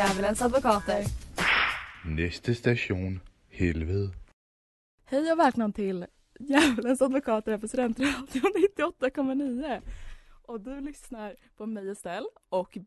Djävulens 0.00 0.42
advokater. 0.42 1.04
Næste 2.04 2.54
station, 2.54 3.20
helvede. 3.48 4.10
Hej 5.04 5.32
och 5.32 5.38
välkomna 5.38 5.72
till 5.72 6.06
Djävulens 6.38 7.02
advokater 7.02 7.52
här 7.52 7.58
på 7.58 7.68
Studentradion 7.68 8.52
98,9. 8.76 9.80
Och 10.42 10.60
du 10.60 10.80
lyssnar 10.80 11.34
på 11.56 11.66
mig 11.66 11.90
Estelle 11.90 12.26
och 12.48 12.78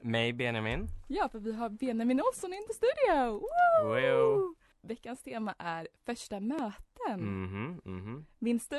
Mig 0.00 0.32
Benjamin. 0.32 0.88
ja, 1.08 1.28
för 1.28 1.38
vi 1.38 1.52
har 1.52 1.68
Benjamin 1.68 2.20
Olsson 2.20 2.52
in 2.52 2.62
the 2.68 2.74
studio! 2.74 3.42
Wow. 3.84 4.54
Veckans 4.80 5.22
tema 5.22 5.54
är 5.58 5.88
första 6.06 6.40
möten. 6.40 7.20
Mhm, 7.20 7.80
mhm. 7.84 8.26
Minns 8.38 8.68
du 8.68 8.76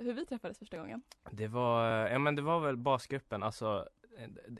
hur 0.00 0.12
vi 0.12 0.26
träffades 0.26 0.58
första 0.58 0.78
gången? 0.78 1.02
Det 1.30 1.48
var, 1.48 1.88
ja 2.08 2.18
men 2.18 2.36
det 2.36 2.42
var 2.42 2.60
väl 2.60 2.76
basgruppen, 2.76 3.42
alltså 3.42 3.88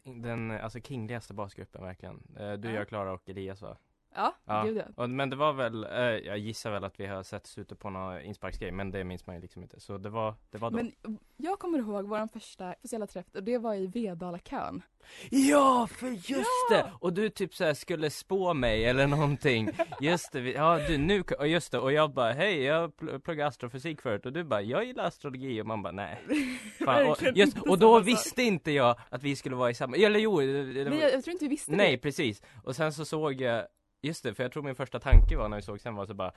den 0.05 0.51
alltså 0.51 0.81
kingligaste 0.81 1.34
basgruppen 1.34 1.83
verkligen. 1.84 2.23
Eh, 2.37 2.53
Du, 2.53 2.69
Ja. 2.69 2.75
jag, 2.75 2.89
Klara 2.89 3.12
och 3.12 3.29
Elias 3.29 3.62
va? 3.62 3.77
Ja, 4.14 4.36
Ja. 4.44 4.62
gud 4.64 4.77
ja. 4.77 5.03
Och, 5.03 5.11
men 5.11 5.30
det 5.30 5.36
var 5.36 5.53
väl, 5.53 5.84
eh, 5.84 6.00
jag 6.00 6.39
gissar 6.39 6.70
väl 6.70 6.84
att 6.84 7.00
vi 7.00 7.06
har 7.06 7.22
setts 7.22 7.58
ute 7.58 7.75
på 7.77 7.91
någon 7.91 8.20
insparksgrej 8.20 8.72
men 8.72 8.91
det 8.91 9.05
minns 9.05 9.27
man 9.27 9.36
ju 9.36 9.42
liksom 9.42 9.62
inte. 9.62 9.80
Så 9.80 9.98
det 9.98 10.11
var, 10.11 10.34
det 10.50 10.58
var 10.58 10.70
då. 10.70 10.77
Men 10.77 10.92
jag 11.36 11.58
kommer 11.58 11.78
ihåg 11.78 12.05
vår 12.08 12.28
första 12.33 12.72
officiella 12.78 13.06
träff 13.06 13.27
och 13.34 13.42
det 13.42 13.58
var 13.58 13.75
i 13.75 13.86
Vedala-kön. 13.86 14.83
Ja, 15.30 15.86
för 15.86 16.06
just 16.06 16.30
Ja! 16.70 16.77
det! 16.77 16.92
Och 17.00 17.12
du 17.12 17.28
typ 17.28 17.55
såhär 17.55 17.75
skulle 17.75 18.11
spå 18.11 18.55
mig 18.55 18.84
eller 18.84 19.06
någonting 19.06 19.69
Just 20.00 20.33
det, 20.33 20.41
vi- 20.41 20.55
ja 20.55 20.78
du 20.89 20.98
nu, 20.98 21.22
och 21.39 21.48
just 21.48 21.72
det, 21.72 21.78
och 21.78 21.92
jag 21.92 22.11
bara 22.12 22.33
hej 22.33 22.62
jag 22.62 22.91
pl- 22.95 23.19
pluggar 23.19 23.47
astrofysik 23.47 24.00
förut 24.02 24.27
och 24.27 24.33
du 24.33 24.45
bara 24.45 24.62
jag 24.62 24.84
gillar 24.84 25.05
astrologi 25.05 25.62
och 25.62 25.67
man 25.67 25.83
bara 25.83 25.92
nej 25.92 26.19
Fan, 26.84 27.06
och, 27.11 27.22
just, 27.34 27.58
och 27.58 27.78
då 27.78 28.00
visste 28.00 28.42
inte 28.42 28.70
jag 28.70 28.97
att 29.08 29.22
vi 29.22 29.36
skulle 29.36 29.56
vara 29.56 29.70
i 29.70 29.74
samma, 29.74 29.97
eller 29.97 30.20
jo, 30.20 30.41
det, 30.41 30.72
det, 30.72 30.91
Nej, 30.91 30.98
jag, 31.00 31.12
jag 31.12 31.24
tror 31.24 31.33
inte 31.33 31.45
vi 31.45 31.48
visste 31.48 31.72
nej 31.72 31.91
det. 31.91 31.98
precis 31.98 32.42
Och 32.64 32.77
sen 32.77 32.92
så 32.92 33.05
såg 33.05 33.41
jag, 33.41 33.64
just 34.03 34.23
det, 34.25 34.34
för 34.34 34.43
jag 34.45 34.53
tror 34.53 34.62
min 34.62 34.75
första 34.75 35.01
tanke 35.01 35.37
var 35.37 35.48
när 35.48 35.56
vi 35.56 35.62
såg 35.62 35.81
sen 35.81 35.95
var 35.95 36.06
så 36.06 36.15
bara 36.15 36.33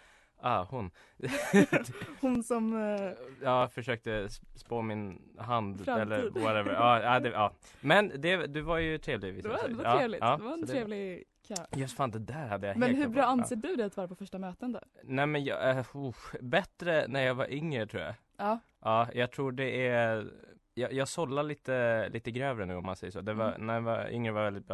Ah, 0.45 0.63
hon 0.63 0.91
Hon 2.21 2.43
som... 2.43 2.73
eh, 2.95 3.11
Ja, 3.43 3.67
försökte 3.67 4.27
spå 4.55 4.81
min 4.81 5.21
hand 5.37 5.85
Framtid. 5.85 6.01
eller 6.01 6.29
whatever 6.29 6.73
ja, 6.73 7.19
det, 7.19 7.29
ja. 7.29 7.53
Men 7.81 8.11
det, 8.21 8.47
du 8.47 8.61
var 8.61 8.77
ju 8.77 8.97
trevlig 8.97 9.43
det 9.43 9.49
var, 9.49 9.67
det 9.67 9.73
var 9.75 9.97
trevligt. 9.97 10.21
ja, 10.21 10.37
det 10.37 10.43
var 10.43 10.53
en 10.53 10.67
trevlig 10.67 11.23
kö. 11.47 11.55
Just 11.75 11.97
fan 11.97 12.11
det 12.11 12.19
där 12.19 12.47
hade 12.47 12.67
jag 12.67 12.77
Men 12.77 12.95
hur 12.95 13.07
bra 13.07 13.23
anser 13.23 13.55
du 13.55 13.75
det 13.75 13.85
att 13.85 13.97
vara 13.97 14.07
på 14.07 14.15
första 14.15 14.37
möten 14.39 14.71
då? 14.71 14.79
Nej 15.03 15.25
men 15.25 15.43
jag, 15.43 15.77
uh, 15.95 16.13
bättre 16.41 17.05
när 17.07 17.21
jag 17.21 17.35
var 17.35 17.51
yngre 17.51 17.87
tror 17.87 18.03
jag 18.03 18.13
Ja. 18.37 18.59
Ja, 18.81 19.07
jag 19.13 19.31
tror 19.31 19.51
det 19.51 19.87
är 19.87 20.27
Jag, 20.73 20.93
jag 20.93 21.07
sållar 21.07 21.43
lite, 21.43 22.09
lite 22.09 22.31
grövre 22.31 22.65
nu 22.65 22.75
om 22.75 22.85
man 22.85 22.95
säger 22.95 23.11
så 23.11 23.21
det 23.21 23.33
var, 23.33 23.47
Mm. 23.53 23.67
när 23.67 23.73
jag 23.73 23.81
var 23.81 24.09
yngre 24.11 24.31
var 24.31 24.41
jag 24.41 24.51
väldigt 24.51 24.67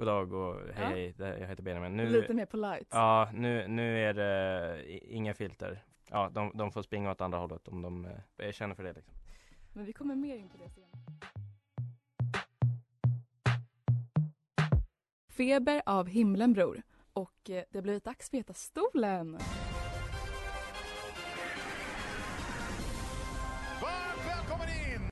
God 0.00 0.06
dag 0.08 0.32
och 0.32 0.60
hej 0.74 1.14
Ja. 1.18 1.26
jag 1.26 1.46
heter 1.48 1.62
Benjamin 1.62 1.96
nu, 1.96 2.06
Lite 2.06 2.34
mer 2.34 2.46
polite. 2.46 2.86
Ja, 2.90 3.30
nu, 3.34 3.68
nu 3.68 3.98
är 4.04 4.14
det 4.14 4.82
i- 4.86 5.14
inga 5.14 5.34
filter 5.34 5.84
Ja, 6.10 6.30
de, 6.34 6.52
de 6.54 6.72
får 6.72 6.82
springa 6.82 7.10
åt 7.10 7.20
andra 7.20 7.38
hållet 7.38 7.68
om 7.68 7.82
de 7.82 8.04
eh, 8.04 8.46
är 8.48 8.52
känner 8.52 8.74
för 8.74 8.82
det 8.82 8.92
liksom 8.92 9.14
Men 9.72 9.84
vi 9.84 9.92
kommer 9.92 10.14
mer 10.14 10.36
in 10.36 10.48
på 10.48 10.56
det 10.58 10.70
senare. 10.70 10.90
Feber 15.28 15.82
av 15.86 16.06
himlen 16.08 16.52
bror. 16.52 16.82
Och 17.12 17.50
eh, 17.50 17.64
det 17.70 17.78
har 17.78 17.82
blivit 17.82 18.04
dags 18.04 18.30
för 18.30 18.36
Heta 18.36 18.54
stolen. 18.54 19.38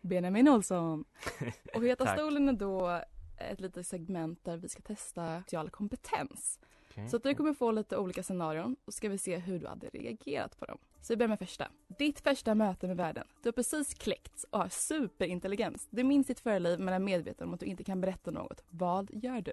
Benjamin 0.02 0.48
Olsson. 0.48 1.04
Och 1.74 1.84
Heta 1.84 2.06
stolen 2.06 2.48
är 2.48 2.52
då 2.52 3.02
ett 3.41 3.60
litet 3.60 3.87
segment 3.87 4.44
där 4.44 4.56
vi 4.56 4.69
ska 4.69 4.82
testa 4.82 5.43
social 5.43 5.71
kompetens. 5.71 6.60
Okej. 6.91 7.09
Så 7.09 7.16
att 7.16 7.22
du 7.22 7.34
kommer 7.34 7.54
få 7.54 7.71
lite 7.71 7.97
olika 7.97 8.22
scenarion 8.22 8.76
och 8.84 8.94
ska 8.94 9.09
vi 9.09 9.19
se 9.19 9.37
hur 9.37 9.59
du 9.59 9.66
hade 9.66 9.88
reagerat 9.88 10.59
på 10.59 10.65
dem. 10.65 10.78
Så 11.00 11.12
vi 11.12 11.16
börjar 11.16 11.28
med 11.28 11.38
första. 11.38 11.69
Ditt 11.87 12.21
första 12.21 12.54
möte 12.54 12.87
med 12.87 12.97
världen. 12.97 13.26
Du 13.43 13.49
har 13.49 13.53
precis 13.53 13.94
kläckts 13.94 14.47
och 14.50 14.59
har 14.59 14.69
superintelligens. 14.69 15.88
Du 15.91 16.04
minns 16.04 16.26
ditt 16.26 16.41
förra 16.41 16.59
liv 16.59 16.81
men 16.81 16.94
är 16.94 16.99
medveten 16.99 17.49
om 17.49 17.54
att 17.54 17.60
du 17.60 17.66
inte 17.66 17.84
kan 17.84 18.00
berätta 18.00 18.31
något. 18.31 18.65
Vad 18.71 19.10
gör 19.12 19.41
du? 19.41 19.53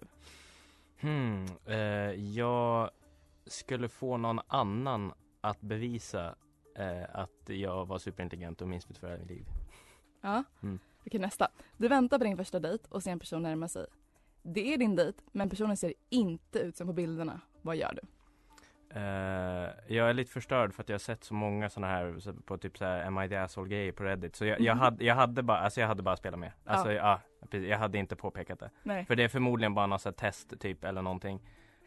Hmm, 0.99 1.45
eh, 1.65 1.77
jag 2.35 2.89
skulle 3.45 3.89
få 3.89 4.17
någon 4.17 4.39
annan 4.47 5.13
att 5.41 5.61
bevisa 5.61 6.35
eh, 6.75 7.03
att 7.13 7.49
jag 7.49 7.85
var 7.85 7.97
superintelligent 7.97 8.61
och 8.61 8.67
minns 8.67 8.89
mitt 8.89 8.97
förra 8.97 9.17
liv. 9.17 9.45
Ja. 10.21 10.43
Mm. 10.63 10.79
Okej 11.05 11.19
nästa. 11.19 11.47
Du 11.77 11.87
väntar 11.87 12.17
på 12.17 12.23
din 12.23 12.37
första 12.37 12.59
dejt 12.59 12.83
och 12.89 13.03
ser 13.03 13.11
en 13.11 13.19
person 13.19 13.43
närma 13.43 13.67
sig. 13.67 13.85
Det 14.43 14.73
är 14.73 14.77
din 14.77 14.95
dejt 14.95 15.19
men 15.31 15.49
personen 15.49 15.77
ser 15.77 15.93
inte 16.09 16.59
ut 16.59 16.77
som 16.77 16.87
på 16.87 16.93
bilderna. 16.93 17.41
Vad 17.61 17.75
gör 17.75 17.93
du? 17.93 18.01
Eh, 18.99 19.69
jag 19.87 20.09
är 20.09 20.13
lite 20.13 20.31
förstörd 20.31 20.73
för 20.73 20.83
att 20.83 20.89
jag 20.89 20.93
har 20.93 20.99
sett 20.99 21.23
så 21.23 21.33
många 21.33 21.69
sådana 21.69 21.93
här 21.93 22.19
så- 22.19 22.33
på 22.33 22.57
typ 22.57 22.77
såhär 22.77 23.05
Am 23.05 23.21
I 23.23 23.29
the 23.29 23.35
asshole 23.35 23.69
grejer 23.69 23.91
på 23.91 24.03
Reddit. 24.03 24.35
Så 24.35 24.45
jag, 24.45 24.59
jag, 24.61 24.75
Mhm. 24.75 24.83
hade, 24.83 25.05
jag 25.05 25.15
hade 25.15 25.43
bara, 25.43 25.57
alltså 25.57 25.81
jag 25.81 25.87
hade 25.87 26.03
bara 26.03 26.17
spelat 26.17 26.39
med. 26.39 26.51
Alltså 26.65 26.91
Ja. 26.93 27.21
ja, 27.51 27.57
jag 27.57 27.77
hade 27.77 27.97
inte 27.97 28.15
påpekat 28.15 28.59
det. 28.59 28.69
Nej. 28.83 29.05
För 29.05 29.15
det 29.15 29.23
är 29.23 29.27
förmodligen 29.27 29.73
bara 29.73 29.87
något 29.87 30.17
test 30.17 30.59
typ 30.59 30.83
eller 30.83 31.01
någonting. 31.01 31.39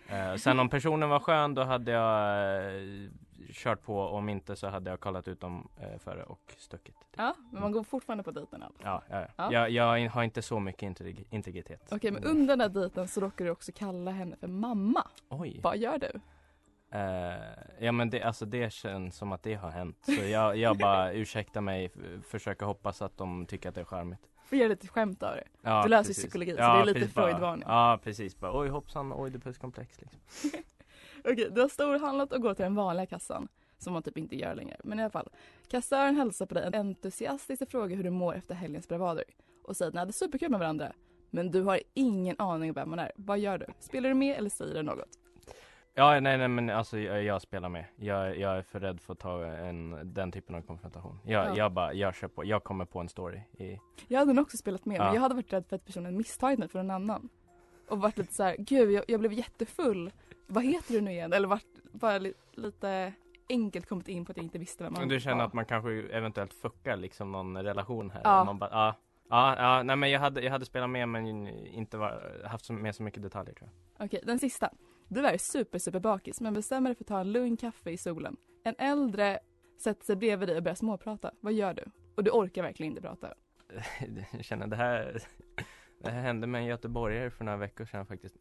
Eh, 0.08 0.34
sen 0.34 0.60
om 0.60 0.68
personen 0.68 1.08
var 1.08 1.20
skön 1.20 1.54
då 1.54 1.62
hade 1.64 1.90
jag 1.90 2.36
eh, 2.74 3.10
kört 3.52 3.82
på, 3.82 4.00
om 4.00 4.28
inte 4.28 4.56
så 4.56 4.66
hade 4.68 4.90
jag 4.90 5.00
kollat 5.00 5.28
ut 5.28 5.40
dem 5.40 5.68
eh, 5.80 5.98
före 5.98 6.22
och 6.22 6.54
stuckit. 6.56 6.96
Ja, 7.16 7.34
men 7.52 7.60
man 7.62 7.72
går 7.72 7.82
fortfarande 7.84 8.24
på 8.24 8.30
dejten 8.30 8.62
alltså. 8.62 8.82
Ja, 8.84 9.02
ja, 9.10 9.20
ja. 9.20 9.28
Ja. 9.36 9.52
Jag, 9.52 9.70
jag 9.70 10.10
har 10.10 10.22
inte 10.22 10.42
så 10.42 10.60
mycket 10.60 10.82
integ- 10.82 11.24
integritet. 11.30 11.88
Okej 11.92 12.10
men 12.10 12.24
under 12.24 12.56
den 12.56 12.58
där 12.72 12.80
dejten 12.80 13.08
så 13.08 13.20
råkar 13.20 13.44
du 13.44 13.50
också 13.50 13.72
kalla 13.74 14.10
henne 14.10 14.36
för 14.36 14.48
mamma. 14.48 15.06
Oj. 15.28 15.60
Vad 15.62 15.78
gör 15.78 15.98
du? 15.98 16.20
Eh, 16.90 17.36
ja 17.78 17.92
men 17.92 18.10
det, 18.10 18.22
alltså 18.22 18.46
det 18.46 18.72
känns 18.72 19.16
som 19.16 19.32
att 19.32 19.42
det 19.42 19.54
har 19.54 19.70
hänt. 19.70 19.96
Så 20.02 20.24
jag, 20.24 20.56
jag 20.56 20.78
bara 20.78 21.12
ursäktar 21.12 21.60
mig, 21.60 21.90
försöker 22.28 22.66
hoppas 22.66 23.02
att 23.02 23.16
de 23.16 23.46
tycker 23.46 23.68
att 23.68 23.74
det 23.74 23.80
är 23.80 23.84
charmigt. 23.84 24.20
Får 24.44 24.58
göra 24.58 24.68
lite 24.68 24.88
skämt 24.88 25.22
av 25.22 25.34
det. 25.36 25.44
Ja, 25.62 25.82
Du 25.82 25.88
läser 25.88 26.02
ju 26.04 26.08
precis. 26.08 26.24
psykologi, 26.24 26.50
så 26.50 26.56
det 26.56 26.62
är 26.64 26.84
lite 26.84 27.08
Freud-varning. 27.08 27.64
Ja 27.68 27.98
precis, 28.02 28.36
bara 28.40 28.60
oj 28.60 28.68
hoppsan, 28.68 29.12
oidipuskomplex 29.12 30.00
liksom. 30.00 30.20
Okej, 31.24 31.48
du 31.50 31.60
har 31.60 31.68
storhandlat 31.68 32.32
och 32.32 32.42
går 32.42 32.54
till 32.54 32.62
den 32.62 32.74
vanliga 32.74 33.06
kassan. 33.06 33.48
Som 33.78 33.92
man 33.92 34.02
typ 34.02 34.18
inte 34.18 34.36
gör 34.36 34.54
längre. 34.54 34.76
Men 34.84 34.98
i 34.98 35.02
alla 35.02 35.10
fall. 35.10 35.28
Kassören 35.68 36.16
hälsar 36.16 36.46
på 36.46 36.54
dig 36.54 36.70
entusiastiskt 36.74 37.62
och 37.62 37.68
frågar 37.68 37.96
hur 37.96 38.04
du 38.04 38.10
mår 38.10 38.34
efter 38.34 38.54
helgens 38.54 38.88
bravader. 38.88 39.24
Och 39.64 39.76
säger 39.76 39.88
att 39.88 39.94
ni 39.94 39.98
hade 40.00 40.12
superkul 40.12 40.50
med 40.50 40.60
varandra. 40.60 40.92
Men 41.30 41.50
du 41.50 41.62
har 41.62 41.80
ingen 41.94 42.36
aning 42.38 42.70
om 42.70 42.74
vem 42.74 42.90
man 42.90 42.98
är. 42.98 43.12
Vad 43.16 43.38
gör 43.38 43.58
du? 43.58 43.66
Spelar 43.80 44.08
du 44.08 44.14
med 44.14 44.36
eller 44.38 44.50
säger 44.50 44.74
du 44.74 44.82
något? 44.82 45.04
Ja 45.94 46.20
nej 46.20 46.38
nej 46.38 46.48
men 46.48 46.70
alltså 46.70 46.98
jag, 46.98 47.22
jag 47.24 47.42
spelar 47.42 47.68
med. 47.68 47.84
Jag, 47.96 48.38
jag 48.38 48.58
är 48.58 48.62
för 48.62 48.80
rädd 48.80 49.00
för 49.00 49.12
att 49.12 49.18
ta 49.18 49.44
en, 49.46 50.12
den 50.14 50.32
typen 50.32 50.54
av 50.54 50.62
konfrontation. 50.62 51.18
Jag, 51.24 51.46
Ja. 51.46 51.56
jag 51.56 51.72
bara, 51.72 51.92
jag 51.92 52.14
kör 52.14 52.28
på, 52.28 52.44
jag 52.44 52.64
kommer 52.64 52.84
på 52.84 52.98
en 52.98 53.08
story 53.08 53.40
i, 53.58 53.78
Jag 54.08 54.18
hade 54.18 54.32
nog 54.32 54.42
också 54.42 54.56
spelat 54.56 54.84
med. 54.84 54.98
Men 54.98 55.06
Ja. 55.06 55.14
jag 55.14 55.20
hade 55.20 55.34
varit 55.34 55.52
rädd 55.52 55.66
för 55.68 55.76
att 55.76 55.84
personen 55.84 56.16
misstagit 56.16 56.58
mig 56.58 56.68
för 56.68 56.78
någon 56.82 56.90
annan. 56.90 57.28
Och 57.88 57.98
varit 58.00 58.18
lite 58.18 58.34
så 58.34 58.42
här, 58.42 58.56
gud 58.58 58.90
jag, 58.90 59.04
jag 59.08 59.20
blev 59.20 59.32
jättefull. 59.32 60.10
Vad 60.50 60.64
heter 60.64 60.94
du 60.94 61.00
nu 61.00 61.10
igen? 61.10 61.32
Eller 61.32 61.48
varit 61.48 61.82
bara 61.92 62.18
li, 62.18 62.34
lite 62.52 63.12
enkelt 63.48 63.86
kommit 63.86 64.08
in 64.08 64.24
på 64.24 64.32
att 64.32 64.36
jag 64.36 64.44
inte 64.44 64.58
visste 64.58 64.84
vem 64.84 64.92
man 64.92 65.02
Men 65.02 65.08
du 65.08 65.20
känner 65.20 65.36
var. 65.36 65.44
att 65.44 65.52
man 65.52 65.64
kanske 65.64 65.90
eventuellt 65.90 66.54
fuckar 66.54 66.96
liksom 66.96 67.32
någon 67.32 67.62
relation 67.62 68.10
här? 68.10 68.20
Ja. 68.24 68.44
Man 68.44 68.58
bara, 68.58 68.70
ja, 68.70 68.94
ja, 69.28 69.56
ja, 69.58 69.82
nej 69.82 69.96
men 69.96 70.10
jag 70.10 70.20
hade, 70.20 70.40
jag 70.40 70.50
hade 70.50 70.64
spelat 70.64 70.90
med 70.90 71.08
men 71.08 71.26
inte 71.66 71.96
var, 71.98 72.42
haft 72.46 72.64
så, 72.64 72.72
med 72.72 72.94
så 72.94 73.02
mycket 73.02 73.22
detaljer 73.22 73.54
tror 73.54 73.70
jag. 73.98 74.06
Okej, 74.06 74.20
den 74.26 74.38
sista. 74.38 74.70
Du 75.08 75.26
är 75.26 75.38
super, 75.38 75.78
super 75.78 76.00
bakis 76.00 76.40
men 76.40 76.54
bestämmer 76.54 76.90
dig 76.90 76.96
för 76.96 77.04
att 77.04 77.08
ta 77.08 77.20
en 77.20 77.32
lugn 77.32 77.56
kaffe 77.56 77.90
i 77.90 77.96
solen. 77.96 78.36
En 78.64 78.74
äldre 78.78 79.38
sätter 79.78 80.04
sig 80.04 80.16
bredvid 80.16 80.48
dig 80.48 80.56
och 80.56 80.62
börjar 80.62 80.74
småprata. 80.76 81.30
Vad 81.40 81.52
gör 81.52 81.74
du? 81.74 81.84
Och 82.16 82.24
du 82.24 82.30
orkar 82.30 82.62
verkligen 82.62 82.92
inte 82.92 83.02
prata. 83.02 83.34
Jag 84.32 84.44
känner 84.44 84.66
det 84.66 84.76
här 84.76 85.22
Det 85.98 86.10
här 86.10 86.22
hände 86.22 86.46
med 86.46 86.58
en 86.60 86.66
göteborgare 86.66 87.30
för 87.30 87.44
några 87.44 87.58
veckor 87.58 87.84
sedan 87.84 88.06
faktiskt 88.06 88.36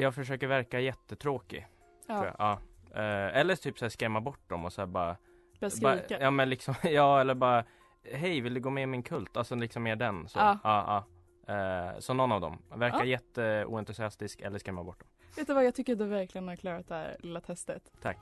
Jag 0.00 0.14
försöker 0.14 0.46
verka 0.46 0.80
jättetråkig 0.80 1.66
tror 2.06 2.24
jag. 2.24 2.34
Ja. 2.38 2.58
Eh, 2.94 3.38
Eller 3.38 3.56
typ 3.56 3.78
såhär 3.78 3.90
skrämma 3.90 4.20
bort 4.20 4.48
dem 4.48 4.64
och 4.64 4.72
så 4.72 4.80
här 4.80 4.86
bara 4.86 5.16
skrika. 5.70 6.20
Ja 6.20 6.30
men 6.30 6.50
liksom, 6.50 6.74
ja 6.82 7.20
eller 7.20 7.34
bara 7.34 7.64
hej 8.12 8.40
vill 8.40 8.54
du 8.54 8.60
gå 8.60 8.70
med 8.70 8.82
i 8.82 8.86
min 8.86 9.02
kult? 9.02 9.36
Alltså 9.36 9.54
liksom 9.54 9.82
mer 9.82 9.96
den 9.96 10.28
så. 10.28 10.38
Ja. 10.38 10.58
ja, 10.64 11.04
ja. 11.46 11.54
Eh, 11.54 11.98
så 11.98 12.14
någon 12.14 12.32
av 12.32 12.40
dem. 12.40 12.58
Verkar 12.74 12.98
Ja. 12.98 13.04
jätteoentusiastisk 13.04 14.40
eller 14.40 14.58
skrämma 14.58 14.84
bort 14.84 15.00
dem. 15.00 15.08
Vet 15.36 15.46
du 15.46 15.54
vad, 15.54 15.64
jag 15.64 15.74
tycker 15.74 15.92
att 15.92 15.98
du 15.98 16.04
verkligen 16.06 16.48
har 16.48 16.56
klarat 16.56 16.88
det 16.88 16.94
här 16.94 17.16
lilla 17.20 17.40
testet. 17.40 17.92
Tack. 18.02 18.18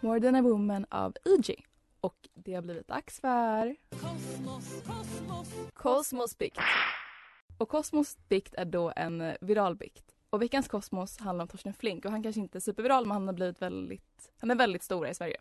More 0.00 0.20
than 0.20 0.34
a 0.34 0.42
woman 0.42 0.86
av 0.90 1.10
E.G. 1.24 1.54
Och 2.06 2.28
det 2.34 2.54
har 2.54 2.62
blivit 2.62 2.88
dags 2.88 3.20
för... 3.20 3.76
Kosmos 5.74 6.38
bikt. 6.38 6.58
Och 7.58 7.68
Kosmos 7.68 8.18
bikt 8.28 8.54
är 8.54 8.64
då 8.64 8.92
en 8.96 9.36
viral 9.40 9.76
bikt. 9.76 10.14
Och 10.30 10.42
veckans 10.42 10.68
Kosmos 10.68 11.18
handlar 11.18 11.42
om 11.42 11.48
Torsten 11.48 11.74
Flink 11.74 12.04
och 12.04 12.10
han 12.10 12.22
kanske 12.22 12.40
inte 12.40 12.58
är 12.58 12.60
superviral 12.60 13.06
men 13.06 13.12
han 13.12 13.26
har 13.26 13.34
blivit 13.34 13.62
väldigt, 13.62 14.32
han 14.38 14.50
är 14.50 14.54
väldigt 14.54 14.82
stor 14.82 15.08
i 15.08 15.14
Sverige. 15.14 15.40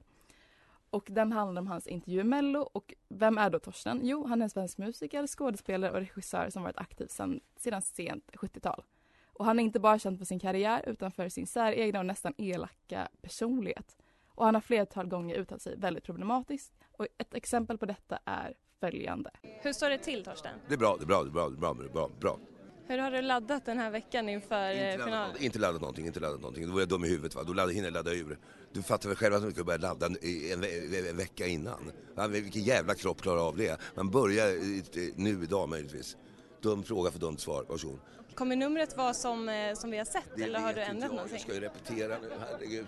Och 0.90 1.08
den 1.12 1.32
handlar 1.32 1.62
om 1.62 1.68
hans 1.68 1.88
intervju 1.88 2.20
i 2.20 2.24
Mello 2.24 2.60
och 2.60 2.94
vem 3.08 3.38
är 3.38 3.50
då 3.50 3.60
Torsten? 3.60 4.00
Jo, 4.04 4.26
han 4.28 4.42
är 4.42 4.44
en 4.44 4.50
svensk 4.50 4.78
musiker, 4.78 5.28
skådespelare 5.28 5.92
och 5.92 6.00
regissör 6.00 6.50
som 6.50 6.64
varit 6.64 6.78
aktiv 6.78 7.08
sedan, 7.08 7.40
sedan 7.58 7.82
sent 7.82 8.32
70-tal. 8.34 8.84
Och 9.26 9.46
han 9.46 9.60
är 9.60 9.64
inte 9.64 9.80
bara 9.80 10.00
känd 10.00 10.18
för 10.18 10.26
sin 10.26 10.40
karriär 10.40 10.84
utan 10.88 11.12
för 11.12 11.30
sin 11.30 11.48
säregna 11.48 12.00
och 12.00 12.06
nästan 12.06 12.34
elaka 12.38 13.08
personlighet. 13.22 13.98
Och 14.36 14.46
han 14.46 14.54
har 14.56 14.62
flertal 14.62 15.08
gånger 15.08 15.36
uttalat 15.36 15.62
sig 15.62 15.76
väldigt 15.78 16.04
problematiskt. 16.04 16.74
Och 16.92 17.08
ett 17.18 17.34
exempel 17.34 17.78
på 17.78 17.86
detta 17.86 18.20
är 18.26 18.54
följande. 18.80 19.32
Hur 19.42 19.74
står 19.74 19.90
det 19.90 19.98
till 19.98 20.24
Torsten? 20.24 20.60
Det 20.68 20.74
är 20.74 20.78
bra, 20.78 20.96
det 20.98 21.04
är 21.04 21.08
bra, 21.08 21.24
det 21.24 21.30
är 21.30 21.32
bra, 21.32 21.50
det 21.50 21.56
är 21.56 21.60
bra, 21.60 21.74
det 21.74 21.84
är 21.86 21.90
bra, 21.90 22.10
bra. 22.20 22.40
Hur 22.88 22.98
har 22.98 23.12
du 23.12 23.22
laddat 23.22 23.66
den 23.66 23.78
här 23.78 23.90
veckan 23.92 24.30
inför 24.30 24.70
eh, 24.72 24.72
Inte 24.72 24.98
laddat, 24.98 25.06
finalen? 25.06 25.36
inte 25.44 25.60
laddat 25.60 25.82
någonting, 25.82 26.06
inte 26.08 26.20
laddat 26.20 26.42
någonting. 26.42 26.68
Då 26.68 26.74
var 26.74 26.80
jag 26.80 26.90
dum 26.90 27.06
i 27.06 27.08
huvudet 27.10 27.36
va. 27.36 27.44
Då 27.44 27.54
laddade, 27.54 27.74
hinner 27.74 27.88
jag 27.88 27.94
ladda 27.94 28.12
ur. 28.14 28.38
Du 28.74 28.84
fattar 28.84 29.10
väl 29.10 29.18
själv 29.18 29.36
att 29.36 29.42
man 29.42 29.52
ska 29.52 29.64
börja 29.64 29.78
ladda 29.80 30.06
en, 30.06 30.18
en, 30.24 30.64
en, 30.64 31.08
en 31.10 31.18
vecka 31.18 31.48
innan. 31.48 31.92
Vilken 32.30 32.62
jävla 32.64 32.96
kropp 32.96 33.22
klarar 33.22 33.48
av 33.48 33.58
det? 33.58 33.80
Man 33.96 34.10
börjar 34.12 34.48
eh, 34.48 35.14
nu 35.16 35.44
idag 35.44 35.70
möjligtvis. 35.70 36.18
Dum 36.62 36.84
fråga 36.84 37.12
för 37.12 37.20
dumt 37.20 37.38
svar, 37.38 37.66
varsågod. 37.70 38.00
Kommer 38.36 38.56
numret 38.56 38.98
vara 38.98 39.14
som, 39.14 39.50
eh, 39.50 39.74
som 39.74 39.92
vi 39.92 39.98
har 39.98 40.06
sett 40.06 40.30
Det 40.36 40.44
eller 40.44 40.60
har 40.60 40.74
du 40.74 40.82
ändrat 40.82 41.04
jag. 41.04 41.12
någonting? 41.16 41.34
Jag 41.38 41.42
ska 41.42 41.54
ju 41.54 41.60
repetera 41.60 42.18
nu, 42.22 42.30
herregud. 42.40 42.88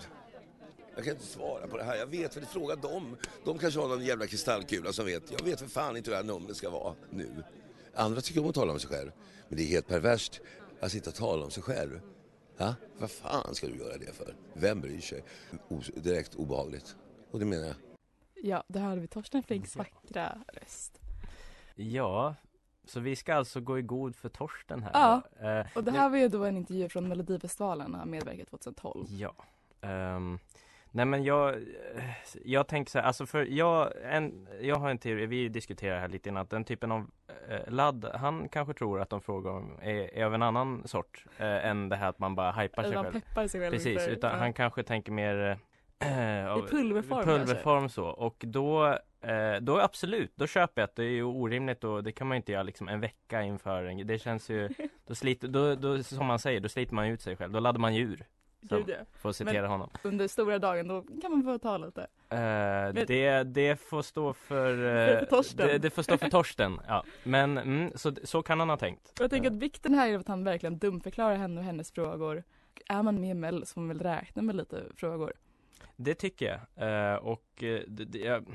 Jag 0.97 1.05
kan 1.05 1.13
inte 1.13 1.25
svara 1.25 1.67
på 1.67 1.77
det 1.77 1.83
här. 1.83 1.95
Jag 1.95 2.07
vet 2.07 2.38
väl, 2.38 2.45
fråga 2.45 2.75
dem. 2.75 3.17
De 3.45 3.57
kanske 3.57 3.79
har 3.79 3.88
någon 3.88 4.05
jävla 4.05 4.27
kristallkula 4.27 4.94
som 4.94 5.05
vet. 5.05 5.31
Jag 5.31 5.44
vet 5.44 5.59
för 5.59 5.67
fan 5.67 5.97
inte 5.97 6.09
hur 6.09 6.17
det 6.17 6.23
här 6.23 6.39
numret 6.39 6.57
ska 6.57 6.69
vara 6.69 6.95
nu. 7.09 7.44
Andra 7.95 8.21
tycker 8.21 8.41
om 8.41 8.49
att 8.49 8.55
tala 8.55 8.73
om 8.73 8.79
sig 8.79 8.89
själv. 8.89 9.11
Men 9.47 9.57
det 9.57 9.63
är 9.63 9.67
helt 9.67 9.88
perverst 9.88 10.41
att 10.79 10.91
sitta 10.91 11.09
och 11.09 11.15
tala 11.15 11.45
om 11.45 11.51
sig 11.51 11.63
själv. 11.63 12.01
Ja? 12.57 12.75
Vad 12.99 13.11
fan 13.11 13.55
ska 13.55 13.67
du 13.67 13.75
göra 13.77 13.97
det 13.97 14.13
för? 14.13 14.35
Vem 14.53 14.81
bryr 14.81 15.01
sig? 15.01 15.23
O- 15.69 15.81
direkt 15.95 16.35
obehagligt. 16.35 16.95
Och 17.31 17.39
det 17.39 17.45
menar 17.45 17.65
jag. 17.67 17.75
Ja, 18.44 18.63
där 18.67 18.79
hörde 18.81 19.01
vi 19.01 19.07
Torsten 19.07 19.44
Flinks 19.44 19.75
vackra 19.75 20.41
röst. 20.53 20.99
Ja, 21.75 22.35
så 22.85 22.99
vi 22.99 23.15
ska 23.15 23.35
alltså 23.35 23.61
gå 23.61 23.79
i 23.79 23.81
god 23.81 24.15
för 24.15 24.29
Torsten 24.29 24.83
här. 24.83 24.91
Ja. 24.94 25.21
Eh, 25.59 25.67
Och 25.75 25.83
det 25.83 25.91
här 25.91 26.09
var 26.09 26.17
ju 26.17 26.27
då 26.27 26.44
en 26.45 26.57
intervju 26.57 26.89
från 26.89 27.07
Melodifestivalen 27.07 27.91
när 27.91 27.99
han 27.99 28.09
medverkade 28.09 28.45
2012. 28.45 29.05
Ja. 29.09 29.35
Ehm, 29.81 30.39
nej 30.92 31.06
men 31.06 31.24
jag, 31.24 31.56
jag 32.45 32.68
tänker 32.68 32.92
så 32.92 33.00
här, 33.00 33.06
alltså 33.06 33.25
för 33.25 33.45
jag, 33.45 33.92
en, 34.04 34.48
jag 34.62 34.75
har 34.75 34.89
en 34.89 34.98
teori, 34.98 35.25
vi 35.25 35.50
diskuterar 35.50 36.00
här 36.00 36.07
lite 36.07 36.30
innan, 36.30 36.42
att 36.44 36.50
den 36.50 36.63
typen 36.63 36.92
av 36.92 37.07
eh, 37.50 37.74
ladd, 37.74 38.12
han 38.16 38.50
kanske 38.50 38.74
tror 38.74 39.01
att 39.01 39.10
de 39.10 39.22
frågar 39.22 39.51
om 39.51 39.78
är, 39.81 40.13
är 40.18 40.25
av 40.25 40.34
en 40.34 40.42
annan 40.42 40.88
sort 40.88 41.25
eh, 41.38 41.66
än 41.66 41.89
det 41.89 41.95
här 41.95 42.10
att 42.10 42.19
man 42.19 42.36
bara 42.36 42.51
hypar 42.51 42.84
sig 42.84 42.94
själv. 43.04 43.12
peppar 43.22 43.48
sig 43.48 43.62
själv 43.62 43.72
Precis, 43.72 43.88
inför- 43.98 44.10
utan 44.12 44.31
ja. 44.31 44.38
han 44.38 44.54
kanske 44.54 44.84
tänker 44.84 45.12
mer 45.12 45.60
eh, 46.00 46.51
av- 46.51 46.60
I 46.66 46.68
pulverform 46.69 47.24
pulverform 47.25 47.90
så 47.90 48.06
och 48.06 48.36
då 48.48 48.98
eh, 49.22 49.56
då 49.62 49.80
absolut, 49.80 50.31
då 50.36 50.48
köper 50.48 50.81
jag 50.81 50.88
att 50.88 50.95
det 50.95 51.04
är 51.04 51.10
ju 51.10 51.24
orimligt 51.24 51.83
och 51.83 52.04
det 52.04 52.12
kan 52.12 52.28
man 52.28 52.38
inte 52.38 52.51
göra 52.51 52.63
liksom 52.63 52.88
en 52.88 53.00
vecka 53.00 53.42
inför 53.42 53.83
en, 53.83 54.07
det 54.07 54.19
känns 54.19 54.50
ju, 54.50 54.69
då 55.07 55.16
sliter, 55.16 55.48
då, 55.48 55.75
då, 55.75 56.04
som 56.04 56.25
man 56.25 56.40
säger, 56.40 56.60
då 56.60 56.69
sliter 56.69 56.95
man 56.95 57.06
ut 57.06 57.22
sig 57.22 57.36
själv, 57.36 57.51
då 57.54 57.60
laddar 57.60 57.80
man 57.80 57.95
djur. 57.95 58.25
Gud, 58.75 58.90
ja. 58.90 58.96
för 59.14 59.30
att 59.30 59.36
citera 59.36 59.62
Men- 59.62 59.72
honom. 59.72 59.90
Under 60.04 60.28
stora 60.28 60.60
dagen 60.60 60.88
då 60.88 61.02
kan 61.22 61.31
man 61.31 61.44
få 61.44 61.60
ta 61.60 61.78
lite. 61.78 62.02
Eh, 62.30 63.06
det, 63.08 63.44
det 63.44 63.80
får 63.81 64.02
stå 64.02 64.34
för, 64.34 64.75
För 65.19 65.25
Torsten. 65.25 65.68
Det, 65.68 65.78
det 65.78 65.90
får 65.90 66.02
stå 66.02 66.18
för 66.18 66.30
Torsten, 66.30 66.80
ja. 66.88 67.04
Men 67.24 67.58
mm, 67.58 67.92
så, 67.96 68.12
så 68.24 68.42
kan 68.44 68.60
han 68.60 68.69
ha 68.69 68.78
tänkt. 68.78 69.10
Och 69.19 69.24
jag 69.24 69.30
tänker 69.30 69.52
att 69.52 69.58
vikten 69.58 69.94
här 69.94 70.10
är 70.10 70.18
att 70.18 70.28
han 70.28 70.44
verkligen 70.44 70.78
dumförklarar 70.78 71.36
henne 71.36 71.60
och 71.60 71.66
hennes 71.66 71.92
frågor. 71.92 72.44
Är 72.90 73.04
man 73.04 73.22
med 73.22 73.30
i 73.30 73.34
Mello 73.34 73.66
så 73.66 73.74
får 73.74 73.81
man 73.81 73.88
väl 73.88 74.00
räkna 74.00 74.42
med 74.42 74.56
lite 74.56 74.84
frågor. 74.96 75.34
Det 75.96 76.14
tycker 76.14 76.60
jag. 76.75 77.12
Eh, 77.12 77.16
och 77.16 77.44
det, 77.60 77.86
det, 77.88 78.19
jag, 78.19 78.46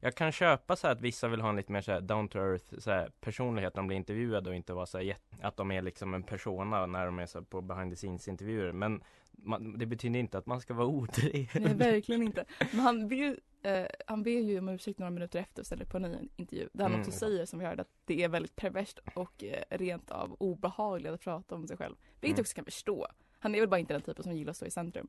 jag 0.00 0.14
kan 0.14 0.32
köpa 0.32 0.76
så 0.76 0.86
här 0.86 0.94
att 0.94 1.00
vissa 1.00 1.28
vill 1.28 1.40
ha 1.40 1.48
en 1.50 1.56
lite 1.56 1.72
mer 1.72 1.80
så 1.80 1.92
här 1.92 2.00
down 2.00 2.28
to 2.28 2.38
earth 2.38 2.78
så 2.78 2.90
här, 2.90 3.10
personlighet 3.20 3.74
när 3.74 3.82
de 3.82 3.86
blir 3.86 3.96
intervjuade 3.96 4.50
och 4.50 4.56
inte 4.56 4.72
vara 4.74 4.86
så 4.86 4.98
här, 4.98 5.16
att 5.42 5.56
de 5.56 5.70
är 5.70 5.82
liksom 5.82 6.14
en 6.14 6.22
persona 6.22 6.86
när 6.86 7.06
de 7.06 7.18
är 7.18 7.26
så 7.26 7.38
här, 7.38 7.44
på 7.44 7.60
behind 7.60 7.92
the 7.92 7.96
scenes 7.96 8.28
intervjuer. 8.28 8.72
Men 8.72 9.02
man, 9.32 9.78
det 9.78 9.86
betyder 9.86 10.18
inte 10.20 10.38
att 10.38 10.46
man 10.46 10.60
ska 10.60 10.74
vara 10.74 10.86
Nej, 10.88 10.96
otrevlig. 10.96 11.76
verkligen 11.76 12.22
inte. 12.22 12.44
Men 12.70 12.80
han 12.80 13.08
ber, 13.08 13.36
eh, 13.62 13.86
han 14.06 14.22
ber 14.22 14.30
ju 14.30 14.58
om 14.58 14.68
ursäkt 14.68 14.98
några 14.98 15.10
minuter 15.10 15.38
efter 15.40 15.62
och 15.62 15.66
ställer 15.66 15.84
på 15.84 15.96
en 15.96 16.02
ny 16.02 16.28
intervju. 16.36 16.68
Där 16.72 16.82
han 16.84 16.92
Mm. 16.92 17.00
också 17.06 17.18
säger, 17.18 17.46
som 17.46 17.58
vi 17.58 17.64
hörde, 17.64 17.82
att 17.82 17.90
det 18.04 18.24
är 18.24 18.28
väldigt 18.28 18.56
perverst 18.56 18.98
och 19.14 19.44
eh, 19.44 19.62
rent 19.78 20.10
av 20.10 20.36
obehagligt 20.40 21.12
att 21.12 21.20
prata 21.20 21.54
om 21.54 21.66
sig 21.66 21.76
själv. 21.76 21.96
Vilket 22.20 22.36
Mm. 22.38 22.40
också 22.42 22.54
kan 22.54 22.64
förstå. 22.64 23.06
Han 23.38 23.54
är 23.54 23.60
väl 23.60 23.68
bara 23.68 23.80
inte 23.80 23.92
den 23.94 24.02
typen 24.02 24.22
som 24.22 24.32
gillar 24.32 24.50
att 24.50 24.56
stå 24.56 24.66
i 24.66 24.70
centrum. 24.70 25.08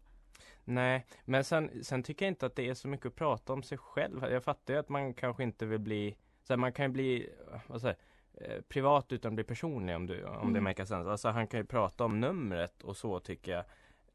Nej, 0.63 1.05
men 1.25 1.43
sen, 1.43 1.83
sen 1.83 2.03
tycker 2.03 2.25
jag 2.25 2.31
inte 2.31 2.45
att 2.45 2.55
det 2.55 2.69
är 2.69 2.73
så 2.73 2.87
mycket 2.87 3.05
att 3.05 3.15
prata 3.15 3.53
om 3.53 3.63
sig 3.63 3.77
själv. 3.77 4.23
Jag 4.31 4.43
fattar 4.43 4.73
ju 4.73 4.79
att 4.79 4.89
man 4.89 5.13
kanske 5.13 5.43
inte 5.43 5.65
vill 5.65 5.79
bli, 5.79 6.15
så 6.43 6.53
här, 6.53 6.57
man 6.57 6.73
kan 6.73 6.85
ju 6.85 6.89
bli, 6.89 7.29
vad 7.67 7.81
säger 7.81 7.95
eh, 8.33 8.61
privat 8.61 9.11
utan 9.11 9.31
att 9.31 9.35
bli 9.35 9.43
personlig 9.43 9.95
om, 9.95 10.05
du, 10.07 10.23
om 10.23 10.53
det 10.53 10.59
Mm. 10.59 10.63
makes 10.63 10.89
sense. 10.89 11.09
Alltså 11.11 11.29
han 11.29 11.47
kan 11.47 11.59
ju 11.59 11.65
prata 11.65 12.05
om 12.05 12.19
numret 12.19 12.83
och 12.83 12.97
så 12.97 13.19
tycker 13.19 13.51
jag. 13.51 13.63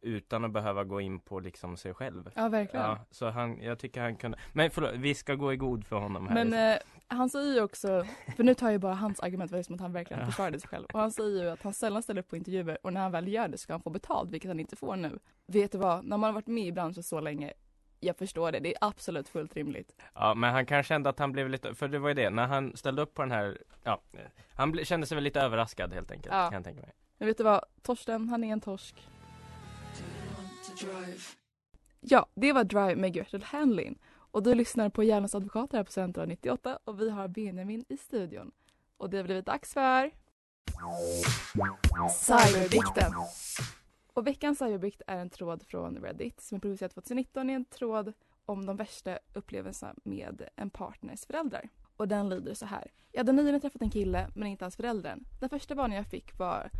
Utan 0.01 0.45
att 0.45 0.51
behöva 0.51 0.85
gå 0.85 1.01
in 1.01 1.21
på 1.21 1.41
liksom 1.41 1.77
sig 1.77 1.95
själv. 1.95 2.31
Ja, 2.35 2.49
verkligen. 2.49 2.87
Ja, 2.87 2.99
så 3.11 3.31
han, 3.31 3.63
jag 3.63 3.79
tycker 3.79 4.01
han 4.03 4.17
kunde, 4.17 4.39
men 4.53 4.71
förlåt, 4.71 4.95
vi 4.95 5.15
ska 5.15 5.35
gå 5.35 5.53
i 5.53 5.57
god 5.57 5.87
för 5.87 5.97
honom 5.97 6.29
här. 6.29 6.45
Men 6.45 6.73
eh, 6.73 6.79
han 7.09 7.31
säger 7.31 7.55
ju 7.55 7.61
också, 7.63 8.07
för 8.37 8.45
nu 8.45 8.55
tar 8.55 8.71
jag 8.71 8.81
bara 8.81 8.95
hans 8.95 9.21
argument 9.21 9.51
för 9.51 9.63
som 9.63 9.75
att 9.75 9.81
han 9.81 9.93
verkligen 9.93 10.21
Ja. 10.21 10.27
försvarade 10.27 10.61
sig 10.61 10.69
själv. 10.69 10.87
Och 10.93 11.01
han 11.01 11.13
säger 11.13 11.43
ju 11.43 11.51
att 11.51 11.63
han 11.63 11.73
sällan 11.73 12.03
ställer 12.03 12.21
upp 12.21 12.29
på 12.29 12.37
intervjuer 12.37 12.79
och 12.83 12.93
när 12.93 13.01
han 13.01 13.13
väl 13.13 13.29
gör 13.29 13.49
det 13.49 13.59
ska 13.59 13.73
han 13.73 13.83
få 13.83 13.91
betalt, 13.91 14.31
vilket 14.31 14.49
han 14.51 14.61
inte 14.61 14.77
får 14.77 14.97
nu. 14.97 15.19
Vet 15.47 15.73
du 15.73 15.79
vad, 15.79 16.05
när 16.05 16.17
man 16.17 16.29
har 16.29 16.33
varit 16.35 16.47
med 16.47 16.67
i 16.67 16.73
branschen 16.73 17.03
så 17.03 17.21
länge, 17.21 17.53
jag 18.01 18.17
förstår 18.17 18.53
det, 18.53 18.59
det 18.59 18.69
är 18.75 18.79
absolut 18.81 19.29
fullt 19.29 19.55
rimligt. 19.57 19.93
Ja, 20.15 20.35
men 20.35 20.53
han 20.53 20.67
kanske 20.67 20.89
kände 20.89 21.11
att 21.11 21.19
han 21.19 21.33
blev 21.33 21.49
lite, 21.49 21.75
för 21.75 21.89
det 21.89 21.99
var 21.99 22.09
ju 22.09 22.15
det, 22.15 22.31
när 22.31 22.47
han 22.47 22.77
ställde 22.77 23.03
upp 23.03 23.15
på 23.15 23.23
den 23.23 23.31
här, 23.31 23.59
ja, 23.85 24.03
han 24.55 24.73
ble, 24.73 24.85
kände 24.85 25.07
sig 25.07 25.15
väl 25.15 25.25
lite 25.25 25.41
överraskad 25.41 25.93
helt 25.93 26.11
enkelt, 26.11 26.35
Ja. 26.35 26.45
kan 26.45 26.55
jag 26.55 26.65
tänka 26.65 26.81
mig. 26.81 26.93
Men 27.19 27.29
vet 27.29 27.39
du 27.39 27.45
vad, 27.45 27.65
Torsten, 27.83 28.29
han 28.29 28.45
är 28.45 28.53
en 28.53 28.61
torsk. 28.61 29.09
Ja, 32.01 32.27
det 32.35 32.53
var 32.53 32.65
Drive 32.65 32.97
med 32.97 33.13
Gretel 33.13 33.43
Hanlin. 33.43 33.99
Och 34.35 34.43
du 34.43 34.55
lyssnar 34.55 34.89
på 34.89 35.03
Hjärnans 35.03 35.35
advokater 35.35 35.77
här 35.77 35.85
på 35.85 35.93
Central 35.93 36.29
98 36.29 36.79
och 36.85 37.01
vi 37.01 37.11
har 37.11 37.29
Benjamin 37.29 37.85
i 37.89 37.97
studion. 37.97 38.51
Och 38.97 39.11
det 39.11 39.17
har 39.17 39.25
blivit 39.25 39.47
dags 39.47 39.73
för 39.73 40.11
Cyberbikten. 42.11 43.13
Och 44.13 44.27
veckans 44.27 44.59
cyberbikt 44.59 45.03
är 45.07 45.17
en 45.17 45.31
tråd 45.31 45.63
från 45.63 45.97
Reddit 45.97 46.41
som 46.41 46.57
är 46.57 46.61
producerad 46.61 46.91
2019 46.91 47.51
i 47.51 47.53
en 47.53 47.65
tråd 47.65 48.13
om 48.45 48.67
de 48.67 48.77
värsta 48.77 49.19
upplevelserna 49.35 49.95
med 50.05 50.49
en 50.57 50.71
partners 50.71 51.27
föräldrar. 51.27 51.69
Och 51.97 52.09
den 52.09 52.29
lyder 52.29 52.55
så 52.55 52.67
här. 52.67 52.91
Jag 53.13 53.21
hade 53.21 53.33
nyligen 53.33 53.61
träffat 53.61 53.83
en 53.83 53.91
kille 53.91 54.29
men 54.35 54.49
inte 54.49 54.65
hans 54.65 54.77
föräldrar. 54.77 55.19
Den 55.41 55.49
första 55.49 55.75
varningen 55.75 56.03
jag 56.03 56.11
fick 56.11 56.39
var 56.39 56.71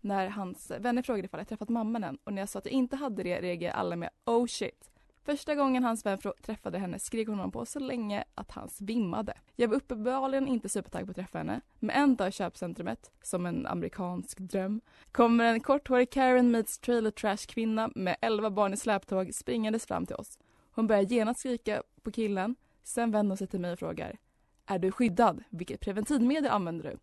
när 0.00 0.28
hans 0.28 0.72
vänner 0.78 1.02
frågade 1.02 1.26
ifall 1.26 1.40
jag 1.40 1.48
träffat 1.48 1.68
mamman 1.68 2.04
än 2.04 2.18
och 2.24 2.32
när 2.32 2.42
jag 2.42 2.48
sa 2.48 2.58
att 2.58 2.66
jag 2.66 2.72
inte 2.72 2.96
hade 2.96 3.22
det 3.22 3.40
reagerade 3.40 3.76
alla 3.78 3.96
med 3.96 4.10
oh 4.24 4.46
shit. 4.46 4.91
Första 5.24 5.54
gången 5.54 5.84
hans 5.84 6.06
vän 6.06 6.18
träffade 6.42 6.78
henne 6.78 6.98
skrek 6.98 7.28
hon 7.28 7.38
honom 7.38 7.52
på 7.52 7.66
så 7.66 7.78
länge 7.78 8.24
att 8.34 8.50
han 8.50 8.68
svimmade. 8.68 9.34
Jag 9.56 9.68
var 9.68 9.76
uppenbarligen 9.76 10.48
inte 10.48 10.68
supertaggad 10.68 11.06
på 11.06 11.10
att 11.10 11.16
träffa 11.16 11.38
henne, 11.38 11.60
men 11.78 11.90
en 11.96 12.16
dag 12.16 12.28
i 12.28 12.32
köpcentrumet, 12.32 13.10
som 13.22 13.46
en 13.46 13.66
amerikansk 13.66 14.38
dröm, 14.38 14.80
kommer 15.12 15.44
en 15.44 15.60
korthårig 15.60 16.10
Karen 16.10 16.50
meets 16.50 16.78
trailer 16.78 17.10
trash 17.10 17.36
kvinna 17.36 17.90
med 17.94 18.16
11 18.20 18.50
barn 18.50 18.72
i 18.72 18.76
släptåg 18.76 19.34
springandes 19.34 19.86
fram 19.86 20.06
till 20.06 20.16
oss. 20.16 20.38
Hon 20.70 20.86
börjar 20.86 21.02
genast 21.02 21.40
skrika 21.40 21.82
på 22.02 22.10
killen, 22.10 22.56
sen 22.82 23.10
vänder 23.10 23.30
hon 23.30 23.36
sig 23.36 23.46
till 23.46 23.60
mig 23.60 23.72
och 23.72 23.78
frågar 23.78 24.18
Är 24.66 24.78
du 24.78 24.92
skyddad? 24.92 25.44
Vilket 25.50 25.80
preventivmedel 25.80 26.50
använder 26.50 26.90
du? 26.90 26.98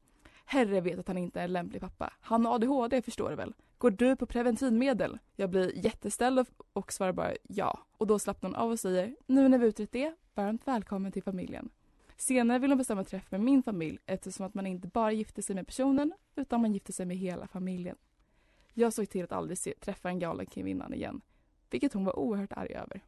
Herre 0.46 0.82
vet 0.82 1.00
att 1.00 1.08
han 1.08 1.18
inte 1.18 1.40
är 1.40 1.44
en 1.44 1.54
lämplig 1.54 1.82
pappa. 1.82 2.14
Han 2.22 2.46
har 2.46 2.56
ADHD 2.56 3.02
förstår 3.02 3.30
du 3.30 3.36
väl? 3.36 3.54
Går 3.80 3.92
du 3.92 4.16
på 4.16 4.26
preventivmedel? 4.26 5.20
Jag 5.36 5.50
blir 5.50 5.86
jätteställd 5.86 6.46
och, 6.74 6.94
svarar 6.94 7.12
bara 7.12 7.34
ja. 7.44 7.80
Och 7.98 8.08
då 8.08 8.20
slappnar 8.20 8.50
hon 8.50 8.56
av 8.56 8.72
och 8.72 8.80
säger 8.80 9.16
nu 9.26 9.50
när 9.50 9.58
vi 9.58 9.68
utrett 9.68 9.92
det, 9.92 10.16
varmt 10.34 10.68
välkommen 10.68 11.12
till 11.12 11.24
familjen. 11.24 11.70
Senare 12.18 12.60
vill 12.60 12.72
hon 12.72 12.78
bestämma 12.78 13.04
träff 13.04 13.32
med 13.32 13.42
min 13.42 13.64
familj 13.64 13.98
eftersom 14.06 14.46
att 14.46 14.54
man 14.54 14.68
inte 14.68 14.88
bara 14.88 15.12
gifter 15.12 15.42
sig 15.42 15.56
med 15.56 15.68
personen 15.68 16.14
utan 16.36 16.62
man 16.62 16.74
gifter 16.74 16.94
sig 16.94 17.06
med 17.06 17.18
hela 17.18 17.48
familjen. 17.48 17.96
Jag 18.74 18.94
såg 18.94 19.10
till 19.10 19.24
att 19.24 19.32
aldrig 19.32 19.58
se, 19.58 19.74
träffa 19.80 20.10
en 20.10 20.20
galen 20.20 20.46
kvinnan 20.46 20.94
igen. 20.94 21.22
Vilket 21.70 21.94
hon 21.94 22.06
var 22.06 22.20
oerhört 22.20 22.54
arg 22.54 22.74
över. 22.74 23.02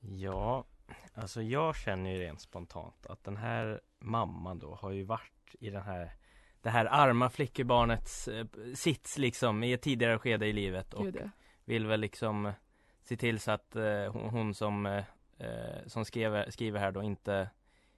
Ja, 0.00 0.64
Alltså 1.14 1.42
jag 1.42 1.76
känner 1.76 2.10
ju 2.10 2.18
rent 2.18 2.40
spontant 2.40 3.06
att 3.06 3.24
den 3.24 3.36
här 3.36 3.80
mamman 3.98 4.58
då 4.58 4.74
har 4.74 4.90
ju 4.90 5.02
varit 5.02 5.54
i 5.60 5.70
den 5.70 5.82
här 5.82 6.12
det 6.62 6.70
här 6.70 6.84
arma 6.90 7.30
flickebarnets 7.30 8.28
eh, 8.28 8.46
sits 8.74 9.18
liksom 9.18 9.62
i 9.64 9.72
ett 9.72 9.82
tidigare 9.82 10.18
skede 10.18 10.46
i 10.46 10.52
livet 10.52 10.94
och 10.94 11.06
vill 11.64 11.86
väl 11.86 12.00
liksom 12.00 12.52
se 13.02 13.16
till 13.16 13.40
så 13.40 13.50
att 13.50 13.76
eh, 13.76 14.12
hon, 14.12 14.28
hon 14.30 14.54
som 14.54 14.86
eh, 14.86 15.04
eh, 15.38 15.86
som 15.86 16.04
skriver, 16.04 16.50
skriver 16.50 16.80
här 16.80 16.92
då 16.92 17.02
inte 17.02 17.50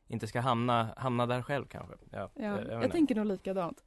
inte 0.06 0.26
ska 0.26 0.40
hamna, 0.40 0.94
hamna 0.96 1.26
där 1.26 1.42
själv 1.42 1.66
kanske. 1.66 1.94
Ja, 2.10 2.30
Ja, 2.34 2.42
eh, 2.42 2.66
jag, 2.68 2.78
inte. 2.84 2.88
tänker 2.92 3.14
nog 3.14 3.26
likadant. 3.26 3.84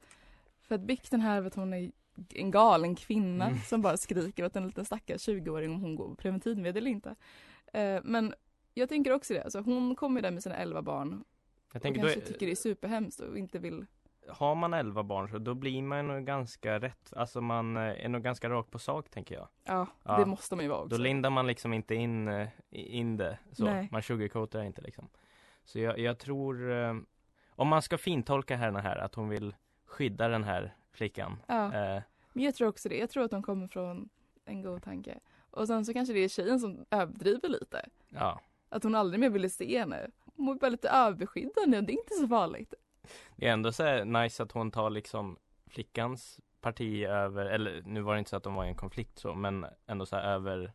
För 0.60 0.74
att 0.74 0.80
bikten 0.80 1.20
här 1.20 1.40
vet 1.40 1.54
hon 1.54 1.72
är 1.72 1.90
en 2.34 2.50
galen 2.50 2.94
kvinna 2.96 3.46
Mm. 3.46 3.58
som 3.58 3.82
bara 3.82 3.96
skriker 3.96 4.44
åt 4.44 4.56
en 4.56 4.66
liten 4.66 4.84
stackars 4.84 5.28
20-åring 5.28 5.70
om 5.74 5.80
hon 5.80 5.96
går 5.96 6.08
på 6.08 6.14
preventivmedel 6.14 6.76
eller 6.76 6.90
inte. 6.90 7.14
Eh, 7.72 8.00
men 8.04 8.34
jag 8.74 8.88
tänker 8.88 9.12
också 9.12 9.34
det, 9.34 9.42
alltså 9.42 9.60
hon 9.60 9.94
kommer 9.96 10.22
där 10.22 10.30
med 10.30 10.42
sina 10.42 10.56
11 10.56 10.82
barn 10.82 11.24
jag 11.72 11.76
och 11.76 11.82
tänker 11.82 12.00
kanske 12.00 12.20
tycker 12.20 12.46
det 12.46 12.52
är 12.52 12.56
superhemskt 12.56 13.20
och 13.20 13.38
inte 13.38 13.58
vill 13.58 13.86
har 14.28 14.54
man 14.54 14.74
11 14.74 15.02
barn 15.02 15.28
så 15.28 15.38
då 15.38 15.54
blir 15.54 15.82
man 15.82 16.06
nog 16.06 16.24
ganska 16.26 16.80
rätt, 16.80 17.12
alltså 17.16 17.40
man 17.40 17.76
eh, 17.76 17.82
är 18.04 18.08
nog 18.08 18.22
ganska 18.22 18.50
rak 18.50 18.70
på 18.70 18.78
sak 18.78 19.08
tänker 19.10 19.34
jag. 19.34 19.48
Ja, 19.64 19.86
Ja. 20.02 20.18
det 20.18 20.26
måste 20.26 20.56
man 20.56 20.64
ju 20.64 20.68
vara 20.68 20.78
Då 20.80 20.84
också. 20.84 20.98
lindar 20.98 21.30
man 21.30 21.46
liksom 21.46 21.72
inte 21.72 21.94
in, 21.94 22.28
eh, 22.28 22.48
in 22.70 23.16
det 23.16 23.38
så, 23.52 23.64
Nej. 23.64 23.88
man 23.92 24.02
sugarcoatar 24.02 24.62
inte 24.62 24.80
liksom. 24.82 25.08
Så 25.64 25.78
jag, 25.78 25.98
jag 25.98 26.18
tror, 26.18 26.70
eh, 26.72 26.94
om 27.50 27.68
man 27.68 27.82
ska 27.82 27.98
fintolka 27.98 28.56
henne 28.56 28.80
här, 28.80 28.96
att 28.96 29.14
hon 29.14 29.28
vill 29.28 29.54
skydda 29.86 30.28
den 30.28 30.44
här 30.44 30.74
flickan. 30.92 31.42
Ja, 31.46 31.64
Eh, 31.74 32.02
men 32.32 32.44
jag 32.44 32.54
tror 32.54 32.68
också 32.68 32.88
det. 32.88 32.96
Jag 32.98 33.10
tror 33.10 33.24
att 33.24 33.30
de 33.30 33.42
kommer 33.42 33.68
från 33.68 34.08
en 34.44 34.62
god 34.62 34.82
tanke. 34.82 35.18
Och 35.50 35.66
sen 35.66 35.84
så 35.84 35.92
kanske 35.92 36.12
det 36.14 36.24
är 36.24 36.28
tjejen 36.28 36.60
som 36.60 36.84
överdriver 36.90 37.48
lite. 37.48 37.88
ja, 38.08 38.40
Att 38.68 38.82
hon 38.82 38.94
aldrig 38.94 39.20
mer 39.20 39.30
ville 39.30 39.50
se 39.50 39.78
henne. 39.78 40.10
Hon 40.36 40.46
var 40.46 40.54
bara 40.54 40.68
lite 40.68 40.88
överbeskyddande 40.88 41.78
och 41.78 41.84
det 41.84 41.92
är 41.92 41.98
inte 41.98 42.14
så 42.14 42.28
farligt. 42.28 42.74
Det 43.36 43.46
är 43.46 43.52
ändå 43.52 43.72
så 43.72 43.82
här 43.82 44.04
nice 44.04 44.42
att 44.42 44.52
hon 44.52 44.70
tar 44.70 44.90
liksom 44.90 45.38
flickans 45.66 46.40
parti 46.60 47.04
över, 47.04 47.46
eller 47.46 47.82
nu 47.82 48.00
var 48.00 48.14
det 48.14 48.18
inte 48.18 48.30
så 48.30 48.36
att 48.36 48.42
de 48.42 48.54
var 48.54 48.64
i 48.64 48.68
en 48.68 48.76
konflikt 48.76 49.18
så, 49.18 49.34
men 49.34 49.66
ändå 49.86 50.06
så 50.06 50.16
här 50.16 50.22
över 50.22 50.72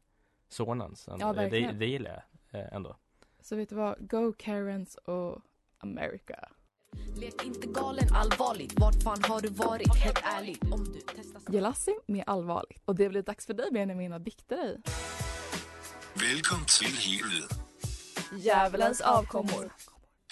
sonens. 0.49 1.09
Ja, 1.19 1.33
det, 1.33 1.71
det 1.71 1.85
gillar 1.85 2.23
jag 2.51 2.61
eh, 2.61 2.73
ändå. 2.73 2.97
Så 3.41 3.55
vet 3.55 3.69
du 3.69 3.75
vad? 3.75 4.09
Go 4.09 4.33
Karens 4.37 4.95
och 4.95 5.41
America. 5.77 6.49
Lek 7.15 7.45
inte 7.45 7.67
galen 7.67 8.07
allvarligt, 8.13 8.79
vart 8.79 9.03
fan 9.03 9.23
har 9.23 9.41
du 9.41 9.47
varit? 9.49 9.95
Helt 9.95 10.21
ärligt, 10.23 10.63
om 10.63 10.83
du 10.83 11.01
testar 11.15 11.41
Gelassi 11.53 11.95
med 12.05 12.23
allvarligt. 12.27 12.81
Och 12.85 12.95
det 12.95 13.09
blir 13.09 13.21
dags 13.21 13.45
för 13.45 13.53
dig 13.53 13.71
Benjamin 13.71 14.13
att 14.13 14.21
bikta 14.21 14.55
dig. 14.55 14.81
Velkommen 16.13 16.65
til 16.65 16.87
helvede. 16.87 17.47
Djävulens 18.31 19.01
avkommor. 19.01 19.71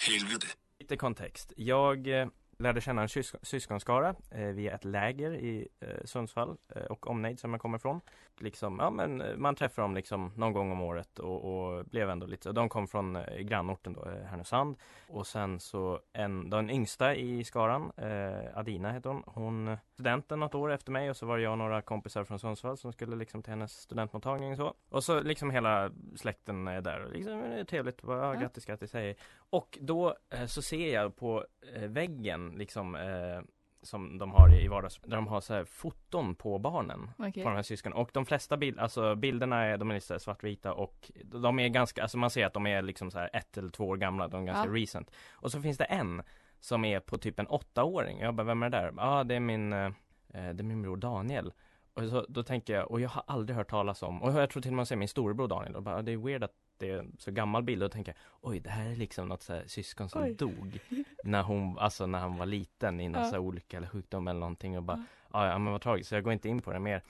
Helvede. 0.08 0.46
Lite 0.92 1.00
kontext. 1.00 1.52
Jag 1.56 2.20
eh, 2.20 2.26
lärde 2.58 2.80
känna 2.80 3.02
en 3.02 3.08
sysk 3.08 3.34
syskonskara 3.42 4.14
eh, 4.30 4.46
via 4.46 4.74
ett 4.74 4.84
läger 4.84 5.34
i 5.34 5.68
eh, 5.80 5.88
Sundsvall 6.04 6.56
eh, 6.76 6.82
och 6.82 7.06
omnejd 7.06 7.40
som 7.40 7.52
jag 7.52 7.60
kommer 7.60 7.78
ifrån. 7.78 8.00
Liksom, 8.42 8.78
ja 8.80 8.90
men 8.90 9.20
eh, 9.20 9.36
man 9.36 9.54
träffar 9.54 9.82
dem 9.82 9.94
liksom 9.94 10.32
någon 10.36 10.52
gång 10.52 10.72
om 10.72 10.80
året 10.80 11.18
och, 11.18 11.44
och 11.44 11.84
blev 11.84 12.10
ändå 12.10 12.26
lite, 12.26 12.52
de 12.52 12.68
kom 12.68 12.88
från 12.88 13.16
eh, 13.16 13.36
grannorten 13.38 13.92
då, 13.92 14.04
eh, 14.08 14.22
Härnösand. 14.24 14.76
Och 15.08 15.26
sen 15.26 15.60
så 15.60 16.00
en, 16.12 16.50
den 16.50 16.70
yngsta 16.70 17.14
i 17.14 17.44
skaran, 17.44 17.92
eh, 17.96 18.58
Adina 18.58 18.92
heter 18.92 19.10
hon, 19.10 19.22
hon 19.26 19.76
studenten 19.92 20.40
något 20.40 20.54
år 20.54 20.72
efter 20.72 20.92
mig 20.92 21.10
och 21.10 21.16
så 21.16 21.26
var 21.26 21.36
det 21.36 21.42
jag 21.42 21.52
och 21.52 21.58
några 21.58 21.82
kompisar 21.82 22.24
från 22.24 22.38
Sundsvall 22.38 22.76
som 22.76 22.92
skulle 22.92 23.16
liksom 23.16 23.42
till 23.42 23.50
hennes 23.50 23.72
studentmottagning 23.72 24.50
och 24.52 24.56
så. 24.56 24.74
Och 24.90 25.04
så 25.04 25.20
liksom 25.20 25.50
hela 25.50 25.90
släkten 26.16 26.68
är 26.68 26.80
där 26.80 27.04
och 27.04 27.12
liksom 27.12 27.40
det 27.40 27.60
är 27.60 27.64
trevligt, 27.64 28.02
bara, 28.02 28.34
Ja. 28.34 28.40
grattis 28.40 28.64
grattis 28.64 28.92
hej. 28.92 29.16
Och 29.50 29.78
då 29.80 30.16
eh, 30.30 30.46
så 30.46 30.62
ser 30.62 30.94
jag 30.94 31.16
på 31.16 31.44
eh, 31.74 31.88
väggen 31.88 32.54
liksom 32.56 32.94
eh, 32.94 33.40
som 33.82 34.18
de 34.18 34.30
har 34.32 34.54
i 34.60 34.68
vardags, 34.68 35.00
där 35.04 35.16
de 35.16 35.26
har 35.26 35.40
så 35.40 35.54
här 35.54 35.64
foton 35.64 36.34
på 36.34 36.58
barnen 36.58 37.10
Okej. 37.18 37.42
på 37.42 37.48
de 37.48 37.54
här 37.56 37.62
syskonen 37.62 37.98
och 37.98 38.10
de 38.12 38.26
flesta 38.26 38.56
bild, 38.56 38.78
alltså 38.78 39.14
bilderna 39.14 39.64
är, 39.64 39.78
de 39.78 39.90
är 39.90 39.94
lite 39.94 40.18
svartvita 40.20 40.72
och 40.72 41.10
de 41.24 41.58
är 41.58 41.68
ganska, 41.68 42.02
alltså 42.02 42.18
man 42.18 42.30
ser 42.30 42.46
att 42.46 42.54
de 42.54 42.66
är 42.66 42.82
liksom 42.82 43.10
så 43.10 43.18
här 43.18 43.30
ett 43.32 43.58
eller 43.58 43.70
två 43.70 43.84
år 43.88 43.96
gamla, 43.96 44.28
de 44.28 44.42
är 44.42 44.46
ganska 44.46 44.68
Ja. 44.68 44.82
recent. 44.82 45.10
Och 45.32 45.52
så 45.52 45.62
finns 45.62 45.78
det 45.78 45.84
en 45.84 46.22
som 46.60 46.84
är 46.84 47.00
på 47.00 47.18
typ 47.18 47.38
en 47.38 47.46
åttaåring, 47.46 48.18
jag 48.20 48.34
bara, 48.34 48.44
vem 48.44 48.62
är 48.62 48.70
det 48.70 48.76
där? 48.78 48.92
Ja, 48.96 49.02
ah, 49.20 49.24
det 49.24 49.34
är 49.34 49.40
min, 49.40 49.72
eh, 49.72 49.90
det 50.28 50.38
är 50.38 50.62
min 50.62 50.82
bror 50.82 50.96
Daniel. 50.96 51.52
Och 51.94 52.02
så, 52.08 52.26
då 52.28 52.42
tänker 52.42 52.74
jag, 52.74 52.90
och 52.90 53.00
jag 53.00 53.08
har 53.08 53.22
aldrig 53.26 53.56
hört 53.56 53.70
talas 53.70 54.02
om, 54.02 54.22
och 54.22 54.32
jag 54.32 54.50
tror 54.50 54.62
till 54.62 54.70
och 54.70 54.74
med 54.76 54.82
att 54.82 54.88
säga 54.88 54.98
min 54.98 55.08
storebror 55.08 55.48
Daniel, 55.48 55.76
och 55.76 55.82
bara, 55.82 55.96
"Ah, 55.96 56.02
det 56.02 56.12
är 56.12 56.16
weird 56.16 56.44
att 56.44 56.54
det 56.82 56.90
är 56.90 56.98
en 56.98 57.16
så 57.18 57.30
gammal 57.30 57.62
bild, 57.62 57.82
och 57.82 57.92
tänker 57.92 58.14
oj 58.40 58.60
det 58.60 58.70
här 58.70 58.90
är 58.90 58.96
liksom 58.96 59.28
något 59.28 59.42
så 59.42 59.52
här 59.54 59.64
syskon 59.66 60.08
som 60.08 60.22
Oj. 60.22 60.34
dog 60.34 60.78
när 61.24 61.42
hon, 61.42 61.78
alltså 61.78 62.06
när 62.06 62.18
han 62.18 62.36
var 62.36 62.46
liten 62.46 63.00
i 63.00 63.08
någon 63.08 63.30
Ja. 63.32 63.38
olycka 63.38 63.76
eller 63.76 63.88
sjukdom 63.88 64.28
eller 64.28 64.40
någonting 64.40 64.76
och 64.76 64.82
bara, 64.82 65.04
Ja. 65.32 65.38
"Ah, 65.40 65.46
ja 65.46 65.58
men 65.58 65.72
vad 65.72 65.82
tragiskt, 65.82 66.08
så 66.08 66.14
jag 66.14 66.24
går 66.24 66.32
inte 66.32 66.48
in 66.48 66.62
på 66.62 66.72
det 66.72 66.78
mer. 66.78 67.02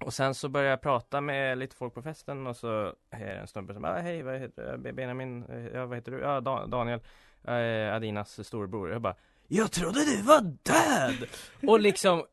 Och 0.00 0.14
sen 0.14 0.34
så 0.34 0.48
började 0.48 0.70
jag 0.70 0.80
prata 0.80 1.20
med 1.20 1.58
lite 1.58 1.76
folk 1.76 1.94
på 1.94 2.02
festen 2.02 2.46
och 2.46 2.56
så 2.56 2.94
är 3.10 3.26
det 3.26 3.32
en 3.40 3.46
snubbe 3.46 3.72
som 3.72 3.82
bara, 3.82 4.00
hej 4.00 4.22
vad 4.22 4.40
heter 4.40 4.76
du? 4.78 4.92
Benjamin, 4.92 5.44
eh, 5.44 5.66
ja 5.66 5.86
vad 5.86 5.96
heter 5.98 6.12
du? 6.12 6.18
Ja 6.20 6.40
Da- 6.40 6.66
Daniel, 6.66 7.00
är 7.44 7.90
Adinas 7.92 8.46
storebror. 8.46 8.90
Jag 8.90 9.02
bara, 9.02 9.14
jag 9.48 9.72
trodde 9.72 10.04
du 10.04 10.22
var 10.22 10.40
död! 10.62 11.28
Och 11.70 11.80
liksom 11.80 12.24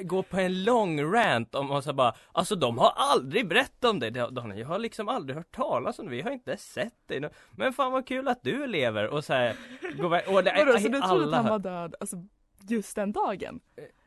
gå 0.00 0.22
på 0.22 0.36
en 0.36 0.64
lång 0.64 1.12
rant 1.14 1.54
om 1.54 1.70
och 1.70 1.84
så 1.84 1.92
bara 1.92 2.14
Alltså 2.32 2.56
de 2.56 2.78
har 2.78 2.92
aldrig 2.96 3.48
berättat 3.48 3.90
om 3.90 3.98
det 3.98 4.10
Daniel, 4.10 4.58
jag 4.58 4.66
har 4.68 4.78
liksom 4.78 5.08
aldrig 5.08 5.36
hört 5.36 5.54
talas 5.56 5.98
om 5.98 6.04
det, 6.04 6.10
vi 6.10 6.20
har 6.22 6.30
inte 6.30 6.56
sett 6.56 7.08
dig 7.08 7.30
Men 7.56 7.72
fan 7.72 7.92
vad 7.92 8.06
kul 8.06 8.28
att 8.28 8.42
du 8.42 8.66
lever 8.66 9.08
och 9.08 9.24
så 9.24 9.32
här, 9.32 9.56
gå 9.98 10.04
och 10.06 10.44
det, 10.44 10.54
Vadå, 10.64 10.78
så 10.78 10.88
du 10.88 11.00
trodde 11.00 11.26
att 11.26 11.34
han 11.34 11.46
var 11.48 11.58
död 11.58 11.94
alltså, 12.00 12.16
just 12.68 12.96
den 12.96 13.12
dagen? 13.12 13.60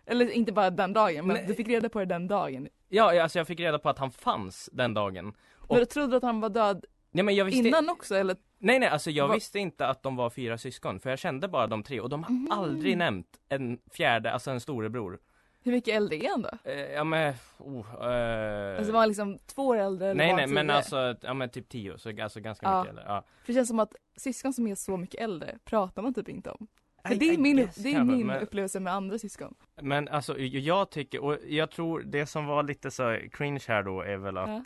Eller 0.05 0.31
inte 0.31 0.51
bara 0.51 0.69
den 0.69 0.93
dagen, 0.93 1.27
men 1.27 1.35
Nej. 1.35 1.45
du 1.47 1.53
fick 1.55 1.67
reda 1.67 1.89
på 1.89 1.99
det 1.99 2.05
den 2.05 2.27
dagen. 2.27 2.67
Ja, 2.89 3.21
alltså 3.23 3.37
jag 3.39 3.47
fick 3.47 3.59
reda 3.59 3.79
på 3.79 3.89
att 3.89 3.99
han 3.99 4.11
fanns 4.11 4.69
den 4.73 4.93
dagen 4.93 5.33
Och- 5.55 5.69
Men 5.69 5.79
du 5.79 5.85
trodde 5.85 6.17
att 6.17 6.23
han 6.23 6.39
var 6.41 6.49
död 6.49 6.85
Nej 7.11 7.23
men 7.25 7.35
jag 7.35 7.45
visste 7.45 7.67
innan 7.67 7.89
också 7.89 8.15
eller? 8.15 8.35
Nej 8.57 8.79
nej, 8.79 8.89
alltså 8.89 9.11
jag 9.11 9.27
Va- 9.27 9.33
visste 9.33 9.59
inte 9.59 9.87
att 9.87 10.03
de 10.03 10.15
var 10.15 10.29
fyra 10.29 10.57
syskon 10.57 10.99
för 10.99 11.09
jag 11.09 11.19
kände 11.19 11.47
bara 11.47 11.67
de 11.67 11.83
tre 11.83 11.99
och 11.99 12.09
de 12.09 12.23
har 12.23 12.31
Mhm. 12.31 12.51
aldrig 12.51 12.97
nämnt 12.97 13.27
en 13.49 13.79
fjärde, 13.91 14.31
alltså 14.31 14.51
en 14.51 14.59
storebror. 14.59 15.19
Hur 15.63 15.71
mycket 15.71 15.95
äldre 15.95 16.15
är 16.17 16.29
han 16.29 16.41
då? 16.41 16.49
Eh, 16.63 16.79
ja 16.91 17.03
men, 17.03 17.33
oh, 17.57 17.85
eh, 18.11 18.77
Alltså 18.77 18.91
var 18.93 18.99
han 18.99 19.07
liksom 19.09 19.39
två 19.55 19.67
år 19.67 19.77
äldre 19.77 20.07
eller 20.07 20.17
Nej 20.25 20.33
nej 20.35 20.47
men 20.47 20.69
alltså, 20.69 21.15
ja 21.21 21.33
men 21.33 21.49
typ 21.49 21.69
tio, 21.69 21.97
så 21.97 22.09
alltså 22.23 22.39
ganska 22.39 22.65
Ja. 22.65 22.79
mycket 22.79 22.89
äldre. 22.89 23.03
Ja. 23.07 23.23
För 23.41 23.47
det 23.47 23.53
känns 23.53 23.67
som 23.67 23.79
att 23.79 23.95
syskon 24.17 24.53
som 24.53 24.67
är 24.67 24.75
så 24.75 24.97
mycket 24.97 25.21
äldre 25.21 25.57
pratar 25.65 26.01
man 26.01 26.13
typ 26.13 26.29
inte 26.29 26.51
om. 26.51 26.67
För 27.07 27.13
I- 27.13 27.17
det 27.17 27.25
I 27.25 27.33
är 27.33 27.37
min, 27.37 27.57
guess, 27.57 27.75
det 27.75 27.93
är 27.93 28.03
min 28.03 28.27
men, 28.27 28.41
upplevelse 28.43 28.79
med 28.79 28.93
andra 28.93 29.19
syskon. 29.19 29.55
men 29.81 30.07
alltså 30.07 30.39
jag- 30.39 30.89
tycker, 30.91 31.23
och 31.23 31.37
jag 31.47 31.71
tror 31.71 31.99
det 32.05 32.25
som 32.25 32.45
var 32.45 32.63
lite 32.63 32.91
så 32.91 33.17
cringe 33.31 33.59
här 33.67 33.83
då 33.83 34.01
är 34.01 34.17
väl 34.17 34.37
att 34.37 34.49
Ja. 34.49 34.63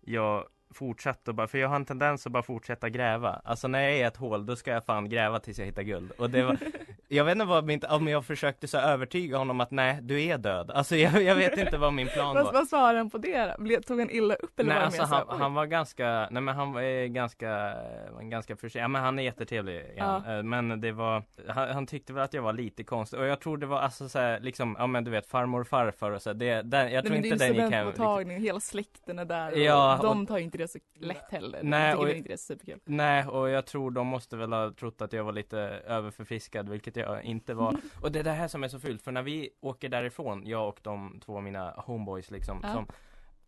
jag 0.00 0.44
fortsatte 0.74 1.32
bara, 1.32 1.46
för 1.48 1.58
jag 1.58 1.68
har 1.68 1.76
en 1.76 1.84
tendens 1.84 2.26
att 2.26 2.32
bara 2.32 2.42
fortsätta 2.42 2.88
gräva. 2.88 3.40
Alltså 3.44 3.68
när 3.68 3.80
jag 3.80 3.92
är 3.92 3.96
i 3.96 4.02
ett 4.02 4.16
hål, 4.16 4.46
då 4.46 4.56
ska 4.56 4.70
jag 4.70 4.84
fan 4.84 5.08
gräva 5.08 5.38
tills 5.40 5.58
jag 5.58 5.66
hittar 5.66 5.82
guld. 5.82 6.10
Och 6.10 6.30
det 6.30 6.42
var, 6.42 6.56
jag 7.08 7.24
vet 7.24 7.32
inte 7.32 7.44
vad 7.44 7.64
min, 7.64 7.80
om 7.90 8.08
jag 8.08 8.24
försökte 8.26 8.68
så 8.68 8.78
övertyga 8.78 9.38
honom 9.38 9.60
att 9.60 9.70
nej, 9.70 9.98
du 10.02 10.22
är 10.24 10.38
död. 10.38 10.70
Alltså 10.70 10.96
jag, 10.96 11.22
jag 11.22 11.34
vet 11.34 11.58
inte 11.58 11.78
vad 11.78 11.92
min 11.92 12.08
plan 12.08 12.34
var. 12.34 12.52
vad 12.52 12.68
svarade 12.68 12.98
han 12.98 13.10
på 13.10 13.18
det 13.18 13.54
då? 13.58 13.80
Tog 13.80 13.98
han 13.98 14.10
illa 14.10 14.34
upp 14.34 14.60
eller 14.60 14.68
Nej 14.68 14.78
var 14.78 14.84
alltså 14.84 15.02
han 15.02 15.26
så 15.26 15.36
han 15.36 15.54
var 15.54 15.66
ganska, 15.66 16.28
nej 16.30 16.42
men 16.42 16.54
han 16.56 16.72
var 16.72 17.06
ganska, 17.06 17.74
ganska 18.20 18.56
försiktig, 18.56 18.80
ja 18.80 18.88
men 18.88 19.02
han 19.02 19.18
är 19.18 19.22
jättetrevlig 19.22 19.74
igen. 19.74 20.22
Ja. 20.26 20.36
Eh, 20.36 20.42
Men 20.42 20.80
det 20.80 20.92
var, 20.92 21.22
han, 21.48 21.68
han 21.70 21.86
tyckte 21.86 22.12
väl 22.12 22.22
att 22.24 22.34
jag 22.34 22.42
var 22.42 22.52
lite 22.52 22.84
konstig 22.84 23.20
och 23.20 23.26
jag 23.26 23.40
tror 23.40 23.56
det 23.56 23.66
var 23.66 23.80
alltså 23.80 24.08
så 24.08 24.18
här, 24.18 24.40
liksom, 24.40 24.76
ja 24.78 24.86
men 24.86 25.04
du 25.04 25.10
vet 25.10 25.26
farmor 25.26 25.60
och 25.60 25.66
farfar 25.68 26.10
och 26.10 26.22
så, 26.22 26.32
det, 26.32 26.62
den, 26.62 26.92
jag 26.92 27.04
tror 27.04 27.16
Nej, 27.16 27.26
inte 27.28 27.38
det 27.38 27.44
är 27.44 27.54
den 27.54 27.64
gick 27.64 27.74
hem. 27.74 27.86
Liksom. 27.86 27.92
studentmottagning 27.92 28.36
och 28.36 28.42
hela 28.42 28.60
släkten 28.60 29.18
är 29.18 29.24
där 29.24 29.52
och 29.52 29.58
Ja, 29.58 29.98
de 30.02 30.22
och- 30.22 30.28
tar 30.28 30.38
ju 30.38 30.44
inte 30.44 30.58
det 30.58 30.68
så 30.68 30.78
lätt 30.98 31.30
heller. 31.30 31.60
Nej, 31.62 31.92
de 31.92 31.98
och- 31.98 32.10
inte 32.10 32.28
det 32.28 32.32
är 32.34 32.36
superkul. 32.36 32.78
Nej, 32.84 33.26
och 33.26 33.48
jag 33.50 33.66
tror 33.66 33.90
de 33.90 34.06
måste 34.06 34.36
väl 34.36 34.52
ha 34.52 34.70
trott 34.72 35.02
att 35.02 35.12
jag 35.12 35.24
var 35.24 35.32
lite 35.32 35.58
överförfriskad, 35.86 36.68
vilket 36.68 36.96
jag 36.98 37.24
inte 37.24 37.54
var. 37.54 37.76
Och 38.02 38.12
det 38.12 38.18
är 38.18 38.24
det 38.24 38.30
här 38.30 38.48
som 38.48 38.64
är 38.64 38.68
så 38.68 38.80
fult, 38.80 39.02
för 39.02 39.12
när 39.12 39.22
vi 39.22 39.50
åker 39.60 39.88
därifrån, 39.88 40.46
jag 40.46 40.68
och 40.68 40.78
de 40.82 41.20
två 41.24 41.36
av 41.36 41.42
mina 41.42 41.70
homeboys 41.76 42.30
liksom, 42.30 42.60
Ja. 42.62 42.72
som 42.72 42.86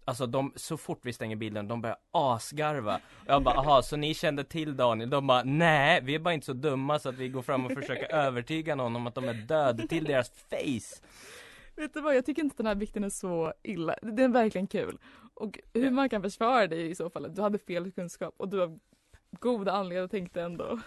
Alltså 0.04 0.26
de, 0.26 0.52
så 0.56 0.76
fort 0.76 0.98
vi 1.02 1.12
stänger 1.12 1.36
bilen, 1.36 1.68
de 1.68 1.80
börjar 1.82 1.96
asgarva. 2.10 3.00
Jag 3.26 3.42
bara, 3.42 3.54
aha, 3.54 3.82
så 3.82 3.96
ni 3.96 4.14
kände 4.14 4.44
till 4.44 4.76
Daniel? 4.76 5.10
De 5.10 5.26
bara, 5.26 5.42
nej, 5.44 6.00
vi 6.02 6.14
är 6.14 6.18
bara 6.18 6.34
inte 6.34 6.46
så 6.46 6.52
dumma 6.52 6.98
så 6.98 7.08
att 7.08 7.14
vi 7.14 7.28
går 7.28 7.42
fram 7.42 7.66
och 7.66 7.72
försöker 7.72 8.14
övertyga 8.14 8.74
någon 8.74 8.96
om 8.96 9.06
att 9.06 9.14
de 9.14 9.28
är 9.28 9.34
död 9.34 9.88
till 9.88 10.04
deras 10.04 10.30
face. 10.30 11.06
Vet 11.76 11.94
du 11.94 12.00
vad, 12.00 12.16
jag 12.16 12.26
tycker 12.26 12.42
inte 12.42 12.56
den 12.56 12.66
här 12.66 12.74
vikten 12.74 13.04
är 13.04 13.08
så 13.10 13.52
illa. 13.62 13.94
Det 14.02 14.22
är 14.22 14.28
verkligen 14.28 14.66
kul. 14.66 14.98
Och 15.34 15.58
hur 15.74 15.90
man 15.90 16.08
kan 16.08 16.22
försvara 16.22 16.66
dig 16.66 16.90
i 16.90 16.94
så 16.94 17.10
fall, 17.10 17.34
du 17.34 17.42
hade 17.42 17.58
fel 17.58 17.92
kunskap 17.92 18.34
och 18.36 18.48
du 18.48 18.58
har 18.58 18.78
goda 19.30 19.72
anledningar 19.72 20.08
tänkte 20.08 20.42
ändå 20.42 20.80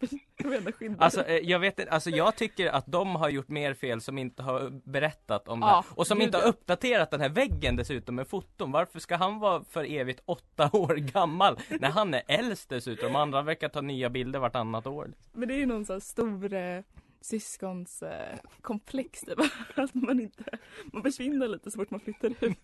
Alltså 0.98 1.24
eh, 1.24 1.36
jag 1.36 1.58
vet 1.58 1.88
alltså 1.88 2.10
jag 2.10 2.36
tycker 2.36 2.66
att 2.66 2.84
de 2.86 3.16
har 3.16 3.28
gjort 3.28 3.48
mer 3.48 3.74
fel 3.74 4.00
som 4.00 4.18
inte 4.18 4.42
har 4.42 4.70
berättat 4.90 5.48
om 5.48 5.60
Ja, 5.60 5.84
det 5.88 5.94
Och 5.94 6.06
som 6.06 6.18
gud, 6.18 6.24
inte 6.26 6.38
har 6.38 6.44
uppdaterat 6.44 7.10
den 7.10 7.20
här 7.20 7.28
väggen 7.28 7.76
dessutom 7.76 8.14
med 8.14 8.28
foton. 8.28 8.72
Varför 8.72 9.00
ska 9.00 9.16
han 9.16 9.38
vara 9.38 9.64
för 9.64 9.84
evigt 9.84 10.22
åtta 10.24 10.70
år 10.76 10.94
gammal? 10.94 11.58
När 11.80 11.90
han 11.90 12.14
är 12.14 12.22
äldst 12.28 12.68
dessutom, 12.68 13.12
de 13.12 13.16
andra 13.16 13.42
verkar 13.42 13.68
ta 13.68 13.80
nya 13.80 14.10
bilder 14.10 14.38
vartannat 14.38 14.86
år. 14.86 15.12
Men 15.32 15.48
det 15.48 15.54
är 15.54 15.58
ju 15.58 15.66
någon 15.66 15.84
sån 15.84 15.94
här 15.94 16.00
stor 16.00 16.52
eh, 16.54 16.80
syskons 17.20 18.02
eh, 18.02 18.38
komplex 18.60 19.20
typ. 19.20 19.38
Att 19.74 19.94
man 19.94 20.20
inte, 20.20 20.44
man 20.84 21.02
försvinner 21.02 21.48
lite 21.48 21.70
så 21.70 21.78
fort 21.78 21.90
man 21.90 22.00
flyttar 22.00 22.30
ut. 22.40 22.58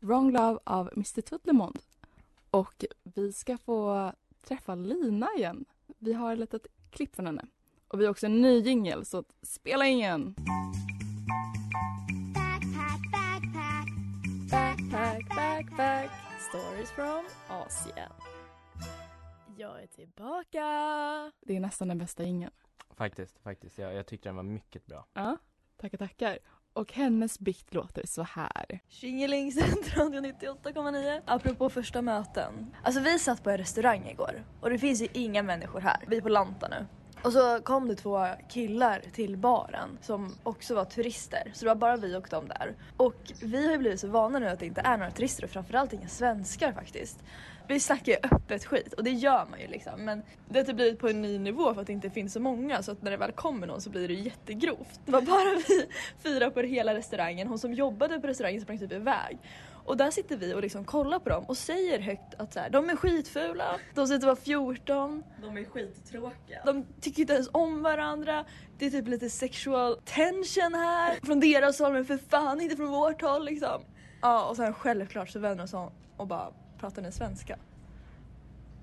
Wrong. 0.00 0.32
Love 0.32 0.58
av 0.64 0.90
Mr 0.96 1.20
Tudlemond. 1.20 1.78
Och 2.50 2.84
vi 3.02 3.32
ska 3.32 3.58
få 3.58 4.12
träffa 4.42 4.74
Lina 4.74 5.28
igen. 5.36 5.64
Vi 5.98 6.12
har 6.12 6.32
ett 6.32 6.38
litet 6.38 6.66
klipp 6.90 7.16
från 7.16 7.26
henne. 7.26 7.44
Och 7.88 8.00
vi 8.00 8.04
har 8.04 8.10
också 8.10 8.26
en 8.26 8.42
ny 8.42 8.58
jingel, 8.60 9.04
så 9.04 9.24
spela 9.42 9.86
in 9.86 9.98
igen! 9.98 10.34
Backpack, 14.50 15.36
backpack, 15.36 16.10
stories 16.48 16.90
from 16.90 17.24
Asien. 17.48 18.12
Jag 19.56 19.82
är 19.82 19.86
tillbaka! 19.86 20.62
Det 21.40 21.56
är 21.56 21.60
nästan 21.60 21.88
den 21.88 21.98
bästa 21.98 22.22
jingeln. 22.22 22.52
Faktiskt, 22.90 23.38
faktiskt, 23.38 23.78
jag, 23.78 23.94
jag 23.94 24.06
tyckte 24.06 24.28
den 24.28 24.36
var 24.36 24.42
mycket 24.42 24.86
bra 24.86 25.06
Ja, 25.12 25.36
tackar 25.76 25.98
tackar. 25.98 26.38
Och 26.78 26.92
hennes 26.92 27.38
bikt 27.38 27.74
låter 27.74 28.06
så 28.06 28.22
här. 28.22 28.80
Tjingeling, 28.88 29.52
Radio 29.96 30.20
98,9. 30.20 31.20
Apropå 31.24 31.70
första 31.70 32.02
möten. 32.02 32.74
Alltså 32.82 33.00
vi 33.00 33.18
satt 33.18 33.44
på 33.44 33.50
en 33.50 33.58
restaurang 33.58 34.06
igår 34.06 34.44
och 34.60 34.70
det 34.70 34.78
finns 34.78 35.02
ju 35.02 35.08
inga 35.12 35.42
människor 35.42 35.80
här. 35.80 36.04
Vi 36.08 36.16
är 36.16 36.20
på 36.20 36.28
Lanta 36.28 36.68
nu. 36.68 36.86
Och 37.22 37.32
så 37.32 37.60
kom 37.60 37.88
det 37.88 37.94
två 37.94 38.26
killar 38.48 39.02
till 39.12 39.36
baren 39.36 39.98
som 40.02 40.34
också 40.42 40.74
var 40.74 40.84
turister. 40.84 41.50
Så 41.54 41.64
det 41.64 41.68
var 41.68 41.74
bara 41.74 41.96
vi 41.96 42.16
och 42.16 42.28
dem 42.30 42.48
där. 42.48 42.74
Och 42.96 43.32
vi 43.42 43.66
har 43.66 43.72
ju 43.72 43.78
blivit 43.78 44.00
så 44.00 44.08
vana 44.08 44.38
nu 44.38 44.48
att 44.48 44.60
det 44.60 44.66
inte 44.66 44.80
är 44.80 44.98
några 44.98 45.10
turister 45.10 45.44
och 45.44 45.50
framförallt 45.50 45.92
inga 45.92 46.08
svenskar 46.08 46.72
faktiskt. 46.72 47.18
Vi 47.68 47.80
snackar 47.80 48.12
ju 48.12 48.18
öppet 48.22 48.64
skit 48.64 48.92
och 48.92 49.04
det 49.04 49.10
gör 49.10 49.46
man 49.50 49.60
ju 49.60 49.66
liksom. 49.66 50.04
Men 50.04 50.22
det 50.48 50.58
har 50.58 50.64
typ 50.64 50.76
blivit 50.76 50.98
på 50.98 51.08
en 51.08 51.22
ny 51.22 51.38
nivå 51.38 51.74
för 51.74 51.80
att 51.80 51.86
det 51.86 51.92
inte 51.92 52.10
finns 52.10 52.32
så 52.32 52.40
många 52.40 52.82
så 52.82 52.92
att 52.92 53.02
när 53.02 53.10
det 53.10 53.16
väl 53.16 53.32
kommer 53.32 53.66
någon 53.66 53.80
så 53.80 53.90
blir 53.90 54.08
det 54.08 54.14
jättegrovt. 54.14 55.00
Det 55.04 55.12
var 55.12 55.22
bara 55.22 55.54
vi 55.68 55.86
fyra 56.22 56.50
på 56.50 56.60
hela 56.60 56.94
restaurangen. 56.94 57.48
Hon 57.48 57.58
som 57.58 57.74
jobbade 57.74 58.20
på 58.20 58.26
restaurangen 58.26 58.60
sprang 58.60 58.78
typ 58.78 58.92
iväg. 58.92 59.38
Och 59.88 59.96
där 59.96 60.10
sitter 60.10 60.36
vi 60.36 60.54
och 60.54 60.62
liksom 60.62 60.84
kollar 60.84 61.18
på 61.18 61.28
dem 61.28 61.44
och 61.44 61.56
säger 61.56 61.98
högt 62.00 62.34
att 62.38 62.52
så 62.52 62.60
här, 62.60 62.70
de 62.70 62.90
är 62.90 62.96
skitfula, 62.96 63.78
de 63.94 64.06
ser 64.06 64.14
ut 64.14 64.18
att 64.20 64.24
vara 64.26 64.36
14, 64.36 65.24
De 65.42 65.56
är 65.56 65.64
skittråkiga. 65.64 66.62
de 66.66 66.86
tycker 67.00 67.20
inte 67.20 67.32
ens 67.32 67.48
om 67.52 67.82
varandra, 67.82 68.44
det 68.78 68.86
är 68.86 68.90
typ 68.90 69.08
lite 69.08 69.30
sexual 69.30 69.96
tension 70.04 70.74
här 70.74 71.26
från 71.26 71.40
deras 71.40 71.78
håll 71.78 71.92
men 71.92 72.04
för 72.04 72.16
fan 72.16 72.60
inte 72.60 72.76
från 72.76 72.88
vårt 72.88 73.22
håll 73.22 73.44
liksom. 73.44 73.82
Ja 74.22 74.48
och 74.48 74.56
sen 74.56 74.74
självklart 74.74 75.28
så 75.28 75.38
vänder 75.38 75.58
hon 75.58 75.68
sig 75.68 75.78
om 75.78 75.90
och 76.16 76.26
bara 76.26 76.52
pratar 76.78 77.02
ni 77.02 77.12
svenska? 77.12 77.58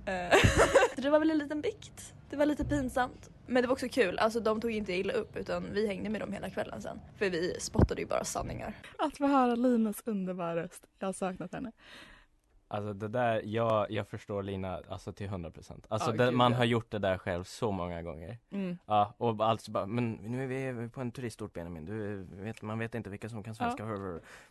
Eh, 0.06 0.38
det 0.96 1.10
var 1.10 1.20
väl 1.20 1.32
en 1.32 1.38
liten 1.38 1.62
bikt, 1.62 2.14
det 2.30 2.36
var 2.36 2.46
lite 2.46 2.66
pinsamt. 2.66 3.30
Men 3.48 3.62
det 3.62 3.68
var 3.68 3.74
också 3.74 3.90
kul, 3.90 4.20
alltså 4.20 4.40
de 4.40 4.62
tog 4.62 4.72
inte 4.72 4.94
illa 4.94 5.14
upp 5.14 5.38
utan 5.38 5.74
vi 5.74 5.88
hängde 5.88 6.10
med 6.10 6.22
dem 6.22 6.34
hela 6.34 6.50
kvällen 6.50 6.82
sen. 6.82 7.00
För 7.18 7.30
vi 7.30 7.56
spottade 7.60 8.02
ju 8.02 8.08
bara 8.08 8.24
sanningar. 8.24 8.74
Att 8.98 9.18
få 9.18 9.28
höra 9.28 9.56
Linas 9.56 10.02
underbara 10.06 10.56
röst. 10.56 10.84
Jag 11.00 11.08
har 11.08 11.14
saknat 11.14 11.54
henne. 11.54 11.72
Alltså 12.68 12.94
det 12.94 13.08
där, 13.08 13.42
jag, 13.46 13.92
jag 13.92 14.08
förstår 14.08 14.44
Lina 14.44 14.82
alltså 14.90 15.12
till 15.14 15.28
100% 15.30 15.86
Alltså 15.88 16.12
Ja, 16.16 16.26
det, 16.26 16.32
man 16.32 16.52
ja. 16.52 16.58
har 16.58 16.66
gjort 16.66 16.92
det 16.92 17.00
där 17.00 17.18
själv 17.18 17.44
så 17.44 17.72
många 17.72 18.02
gånger 18.02 18.38
Mm. 18.52 18.78
Ja, 18.86 19.14
och 19.18 19.46
alltså 19.46 19.72
bara, 19.72 19.86
men 19.86 20.12
nu 20.14 20.68
är 20.68 20.74
vi 20.74 20.90
på 20.90 21.02
en 21.02 21.12
turistort 21.12 21.54
Benjamin, 21.54 21.86
du 21.86 22.26
vet, 22.44 22.62
man 22.62 22.80
vet 22.80 22.96
inte 22.96 23.10
vilka 23.10 23.30
som 23.30 23.44
kan 23.44 23.56
svenska 23.56 23.84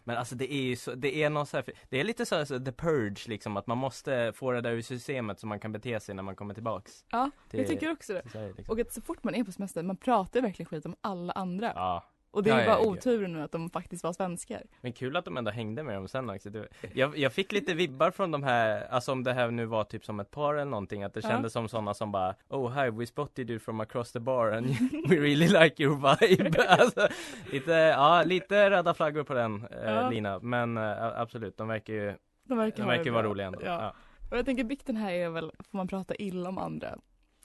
Men 0.04 0.16
alltså 0.16 0.34
det 0.34 0.52
är 0.52 0.62
ju 0.62 0.76
så, 0.76 0.94
det 0.94 1.16
är 1.16 1.30
något 1.30 1.48
så 1.48 1.56
här, 1.56 1.64
det 1.88 2.00
är 2.00 2.04
lite 2.04 2.26
så, 2.26 2.34
här, 2.36 2.44
så 2.44 2.58
the 2.60 2.72
purge 2.72 3.28
liksom, 3.28 3.56
att 3.56 3.66
man 3.66 3.78
måste 3.78 4.32
få 4.32 4.52
det 4.52 4.60
där 4.60 4.70
ur 4.72 4.82
systemet 4.82 5.40
så 5.40 5.46
man 5.46 5.60
kan 5.60 5.72
bete 5.72 6.00
sig 6.00 6.14
när 6.14 6.22
man 6.22 6.36
kommer 6.36 6.54
tillbaks 6.54 7.04
Ja, 7.10 7.30
till- 7.50 7.60
jag 7.60 7.68
tycker 7.68 7.92
också 7.92 8.12
det. 8.12 8.22
till 8.22 8.30
Sverige, 8.30 8.52
liksom. 8.56 8.72
Och 8.72 8.80
att 8.80 8.92
så 8.92 9.00
fort 9.00 9.24
man 9.24 9.34
är 9.34 9.44
på 9.44 9.52
semester, 9.52 9.82
man 9.82 9.96
pratar 9.96 10.40
verkligen 10.40 10.68
skit 10.68 10.86
om 10.86 10.96
alla 11.00 11.32
andra. 11.32 11.72
Ja 11.74 12.04
Och 12.34 12.42
det 12.42 12.50
är 12.50 12.60
ju 12.60 12.66
bara 12.66 12.80
oturen 12.80 13.32
nu 13.32 13.42
att 13.42 13.52
de 13.52 13.70
faktiskt 13.70 14.04
var 14.04 14.12
svenskar. 14.12 14.62
Men 14.80 14.92
kul 14.92 15.16
att 15.16 15.24
de 15.24 15.36
ändå 15.36 15.50
hängde 15.50 15.82
med 15.82 15.94
dem 15.94 16.08
sen 16.08 16.30
också. 16.30 16.50
Jag, 16.92 17.18
jag 17.18 17.32
fick 17.32 17.52
lite 17.52 17.74
vibbar 17.74 18.10
från 18.10 18.30
de 18.30 18.42
här, 18.42 18.86
alltså 18.90 19.12
om 19.12 19.24
det 19.24 19.32
här 19.32 19.50
nu 19.50 19.66
var 19.66 19.84
typ 19.84 20.04
som 20.04 20.20
ett 20.20 20.30
par 20.30 20.54
eller 20.54 20.70
någonting, 20.70 21.02
att 21.02 21.14
det 21.14 21.22
kändes 21.22 21.52
som 21.52 21.68
sådana 21.68 21.94
som 21.94 22.12
bara 22.12 22.34
Oh 22.48 22.70
hi, 22.82 22.90
we 22.90 23.06
spotted 23.06 23.50
you 23.50 23.58
from 23.58 23.80
across 23.80 24.12
the 24.12 24.20
bar 24.20 24.50
and 24.50 24.66
we 25.08 25.16
really 25.16 25.48
like 25.48 25.82
your 25.82 25.94
vibe. 25.94 26.62
alltså, 26.68 27.08
lite, 27.52 27.72
ja, 27.72 28.22
lite 28.22 28.70
röda 28.70 28.94
flaggor 28.94 29.22
på 29.22 29.34
den 29.34 29.66
eh. 29.84 30.10
Lina, 30.10 30.38
men 30.38 30.76
eh, 30.76 31.20
absolut, 31.20 31.56
de 31.56 31.68
verkar 31.68 31.92
ju 31.92 32.14
De 32.44 32.58
verkar, 32.58 32.82
de 32.82 32.88
verkar 32.88 33.10
vara 33.10 33.22
bra. 33.22 33.30
roliga 33.30 33.46
ändå. 33.46 33.60
Ja. 33.64 33.82
Ja. 33.82 33.94
Och 34.30 34.38
jag 34.38 34.44
tänker 34.44 34.64
bikten 34.64 34.96
här 34.96 35.12
är 35.12 35.28
väl, 35.28 35.52
får 35.70 35.76
man 35.78 35.88
prata 35.88 36.14
illa 36.14 36.48
om 36.48 36.58
andra? 36.58 36.98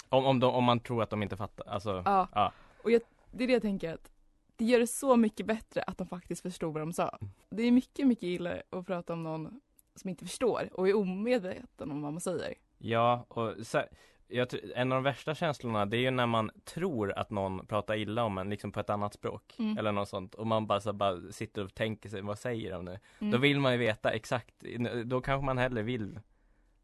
Om, 0.10 0.26
om, 0.26 0.40
de, 0.40 0.54
om 0.54 0.64
man 0.64 0.80
tror 0.80 1.04
att 1.04 1.10
de 1.10 1.24
inte 1.24 1.38
fattar, 1.38 1.68
alltså 1.68 2.02
Ja. 2.06 2.28
ja. 2.34 2.52
Och 2.84 2.92
jag, 2.92 3.02
det 3.32 3.44
är 3.44 3.48
det 3.48 3.54
jag 3.54 3.62
tänker 3.62 3.94
att 3.94 4.12
det 4.60 4.66
gör 4.66 4.80
det 4.80 4.88
så 4.88 5.16
mycket 5.18 5.46
bättre 5.46 5.82
att 5.82 5.98
de 5.98 6.08
faktiskt 6.08 6.42
förstod 6.42 6.74
vad 6.74 6.82
de 6.82 6.94
sa. 6.94 7.20
Det 7.50 7.64
är 7.64 7.72
mycket, 7.72 8.08
mycket 8.08 8.24
illa 8.24 8.54
att 8.70 8.86
prata 8.86 9.14
om 9.14 9.24
någon 9.24 9.60
som 9.96 10.10
inte 10.10 10.26
förstår 10.26 10.70
och 10.72 10.90
är 10.90 10.96
omedveten 10.98 11.92
om 11.92 12.02
vad 12.02 12.14
man 12.14 12.22
säger. 12.22 12.54
Ja, 12.78 13.26
och 13.28 13.54
så, 13.68 13.82
jag, 14.28 14.48
en 14.76 14.92
av 14.92 14.96
de 14.96 15.04
värsta 15.04 15.36
känslorna 15.36 15.86
det 15.86 15.98
är 15.98 16.02
ju 16.02 16.12
när 16.12 16.26
man 16.26 16.52
tror 16.64 17.12
att 17.20 17.30
någon 17.30 17.66
pratar 17.66 17.96
illa 17.96 18.24
om 18.24 18.38
en 18.38 18.50
liksom 18.50 18.72
på 18.72 18.80
ett 18.80 18.90
annat 18.90 19.14
språk 19.14 19.56
Mm. 19.60 19.78
eller 19.78 19.92
något 19.92 20.10
sånt 20.10 20.36
och 20.36 20.48
man 20.48 20.68
bara, 20.68 20.82
så, 20.82 20.94
bara 20.94 21.32
sitter 21.32 21.64
och 21.64 21.74
tänker 21.74 22.10
sig, 22.10 22.22
vad 22.22 22.40
säger 22.40 22.72
de 22.72 22.86
nu? 22.86 23.00
Mm. 23.20 23.32
Då 23.32 23.38
vill 23.38 23.60
man 23.60 23.72
ju 23.72 23.78
veta 23.78 24.12
exakt, 24.12 24.56
då 25.06 25.22
kanske 25.22 25.46
man 25.46 25.58
hellre 25.58 25.82
vill 25.82 26.20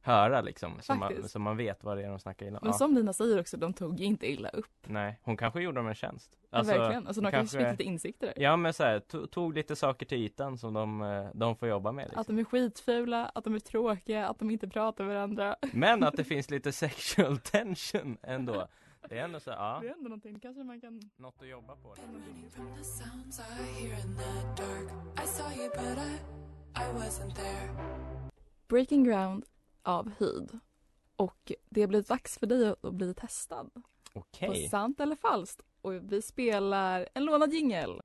höra 0.05 0.41
liksom 0.41 0.71
så 0.81 0.95
man, 0.95 1.29
så 1.29 1.39
man 1.39 1.57
vet 1.57 1.83
vad 1.83 1.97
det 1.97 2.03
är 2.03 2.09
de 2.09 2.19
snackar 2.19 2.45
illa 2.45 2.57
om. 2.57 2.63
Men 2.63 2.71
Ja. 2.71 2.77
som 2.77 2.93
Lina 2.95 3.13
säger 3.13 3.39
också, 3.39 3.57
de 3.57 3.73
tog 3.73 4.01
inte 4.01 4.31
illa 4.31 4.49
upp. 4.49 4.65
Nej, 4.87 5.19
hon 5.23 5.37
kanske 5.37 5.61
gjorde 5.61 5.79
dem 5.79 5.87
en 5.87 5.95
tjänst. 5.95 6.31
Ja, 6.49 6.61
verkligen. 6.63 7.07
Alltså 7.07 7.21
de 7.21 7.31
kanske 7.31 7.57
fick 7.57 7.67
lite 7.71 7.83
insikter. 7.83 8.33
Ja 8.35 8.55
men 8.57 8.73
så 8.73 8.83
här, 8.83 8.99
to- 8.99 9.27
tog 9.27 9.53
lite 9.53 9.75
saker 9.75 10.05
till 10.05 10.17
ytan 10.17 10.57
som 10.57 10.73
de, 10.73 11.01
eh, 11.01 11.27
de 11.33 11.55
får 11.55 11.67
jobba 11.67 11.91
med 11.91 12.03
liksom. 12.05 12.21
Att 12.21 12.27
de 12.27 12.39
är 12.39 12.43
skitfula, 12.43 13.25
att 13.35 13.43
de 13.43 13.55
är 13.55 13.59
tråkiga, 13.59 14.27
att 14.27 14.39
de 14.39 14.51
inte 14.51 14.67
pratar 14.67 15.03
med 15.03 15.15
varandra. 15.15 15.55
Men 15.73 16.03
att 16.03 16.17
det 16.17 16.23
finns 16.33 16.49
lite 16.49 16.71
sexual 16.71 17.37
tension 17.37 18.17
ändå. 18.23 18.67
Det 19.09 19.17
är 19.19 19.23
ändå 19.23 19.39
så, 19.39 19.49
ja. 19.49 19.79
Det 19.81 19.87
är 19.87 19.91
ändå 19.93 20.03
någonting, 20.09 20.39
kanske 20.39 20.63
man 20.63 20.81
kan... 20.81 21.01
Något 21.17 21.41
att 21.41 21.47
jobba 21.47 21.75
på. 21.75 21.95
Breaking 28.67 29.03
Ground 29.03 29.45
av 29.85 30.11
Hyd. 30.19 30.59
Och 31.15 31.51
det 31.69 31.81
har 31.81 31.87
blivit 31.87 32.07
dags 32.07 32.37
för 32.37 32.47
dig 32.47 32.69
att 32.83 32.93
bli 32.93 33.13
testad. 33.13 33.71
Okej. 34.13 34.47
På 34.63 34.69
sant 34.69 34.99
eller 34.99 35.15
falskt. 35.15 35.61
Och 35.81 35.93
vi 35.93 36.21
spelar 36.21 37.09
en 37.13 37.25
lånad 37.25 37.53
jingel. 37.53 38.01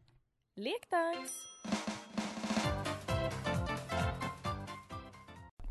Lekdags! 0.55 1.33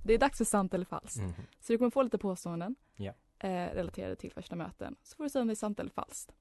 Det 0.06 0.13
är 0.13 0.17
dags 0.17 0.38
för 0.38 0.45
sant 0.45 0.74
eller 0.74 0.86
falskt. 0.86 1.17
Mhm. 1.22 1.34
Så 1.60 1.72
du 1.74 1.78
kommer 1.78 1.91
få 1.91 2.04
lite 2.04 2.17
påståenden 2.17 2.76
Ja. 2.95 3.13
eh, 3.39 3.50
relaterade 3.74 4.15
till 4.15 4.32
första 4.32 4.56
möten. 4.56 4.95
Så 5.04 5.15
får 5.15 5.24
du 5.24 5.30
säga 5.30 5.41
om 5.41 5.48
det 5.48 5.54
är 5.54 5.56
sant 5.56 5.80
eller 5.80 5.89
falskt. 5.91 6.32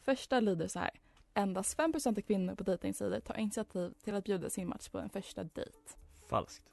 Första 0.00 0.40
lyder 0.40 0.68
så 0.68 0.78
här. 0.78 0.90
Endast 1.34 1.74
5 1.76 1.92
av 2.06 2.20
kvinnor 2.20 2.54
på 2.54 2.64
dejtingsidor 2.64 3.20
tar 3.20 3.36
initiativ 3.38 3.94
till 4.04 4.14
att 4.14 4.24
bjuda 4.24 4.50
sin 4.50 4.68
match 4.68 4.88
på 4.88 4.98
en 4.98 5.08
första 5.10 5.44
dejt. 5.44 5.78
Falskt. 6.28 6.64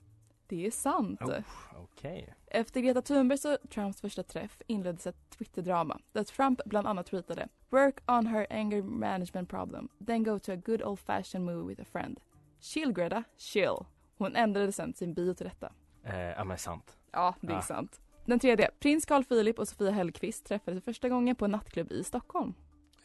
Det 0.47 0.65
är 0.67 0.71
sant. 0.71 1.21
Oh, 1.21 1.39
Okej. 1.75 2.33
Efter 2.47 2.81
Greta 2.81 3.01
Thunbergs 3.01 3.45
och 3.45 3.57
Trumps 3.69 4.01
första 4.01 4.23
träff 4.23 4.61
inleddes 4.67 5.07
ett 5.07 5.29
Twitter-drama 5.29 5.99
där 6.11 6.23
Trump 6.23 6.61
bland 6.65 6.87
annat 6.87 7.05
tweetade 7.05 7.47
“Work 7.69 8.11
on 8.11 8.27
her 8.27 8.47
anger 8.49 8.81
management 8.81 9.49
problem, 9.49 9.89
then 10.07 10.23
go 10.23 10.39
to 10.39 10.51
a 10.51 10.55
good 10.55 10.83
old 10.83 10.99
fashioned 10.99 11.45
movie 11.45 11.67
with 11.75 11.81
a 11.81 11.85
friend. 11.91 12.19
Chill 12.59 12.91
Greta, 12.93 13.23
chill.” 13.37 13.75
Hon 14.17 14.35
ändrade 14.35 14.71
sen 14.71 14.93
sin 14.93 15.13
bio 15.13 15.33
till 15.33 15.45
detta. 15.45 15.71
Eh, 16.03 16.19
ja 16.19 16.43
men 16.43 16.57
sant. 16.57 16.97
Ja, 17.11 17.35
det 17.41 17.51
är 17.51 17.55
Ja. 17.55 17.61
sant. 17.61 18.01
Den 18.25 18.39
tredje. 18.39 18.71
Prins 18.79 19.05
Carl 19.05 19.23
Philip 19.23 19.59
och 19.59 19.67
Sofia 19.67 19.91
Hellqvist 19.91 20.45
träffades 20.45 20.83
första 20.83 21.09
gången 21.09 21.35
på 21.35 21.45
en 21.45 21.51
nattklubb 21.51 21.91
i 21.91 22.03
Stockholm. 22.03 22.53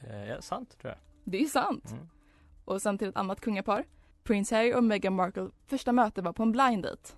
Eh, 0.00 0.24
ja, 0.28 0.42
sant 0.42 0.78
tror 0.78 0.90
jag. 0.90 0.98
Det 1.24 1.42
är 1.42 1.46
sant. 1.46 1.90
Mm. 1.92 2.08
Och 2.64 2.82
sen 2.82 2.98
till 2.98 3.08
ett 3.08 3.16
annat 3.16 3.40
kungapar. 3.40 3.84
Prins 4.24 4.50
Harry 4.50 4.74
och 4.74 4.84
Meghan 4.84 5.12
Markle 5.14 5.48
första 5.66 5.92
möte 5.92 6.22
var 6.22 6.32
på 6.32 6.42
en 6.42 6.52
blind 6.52 6.82
date. 6.82 7.12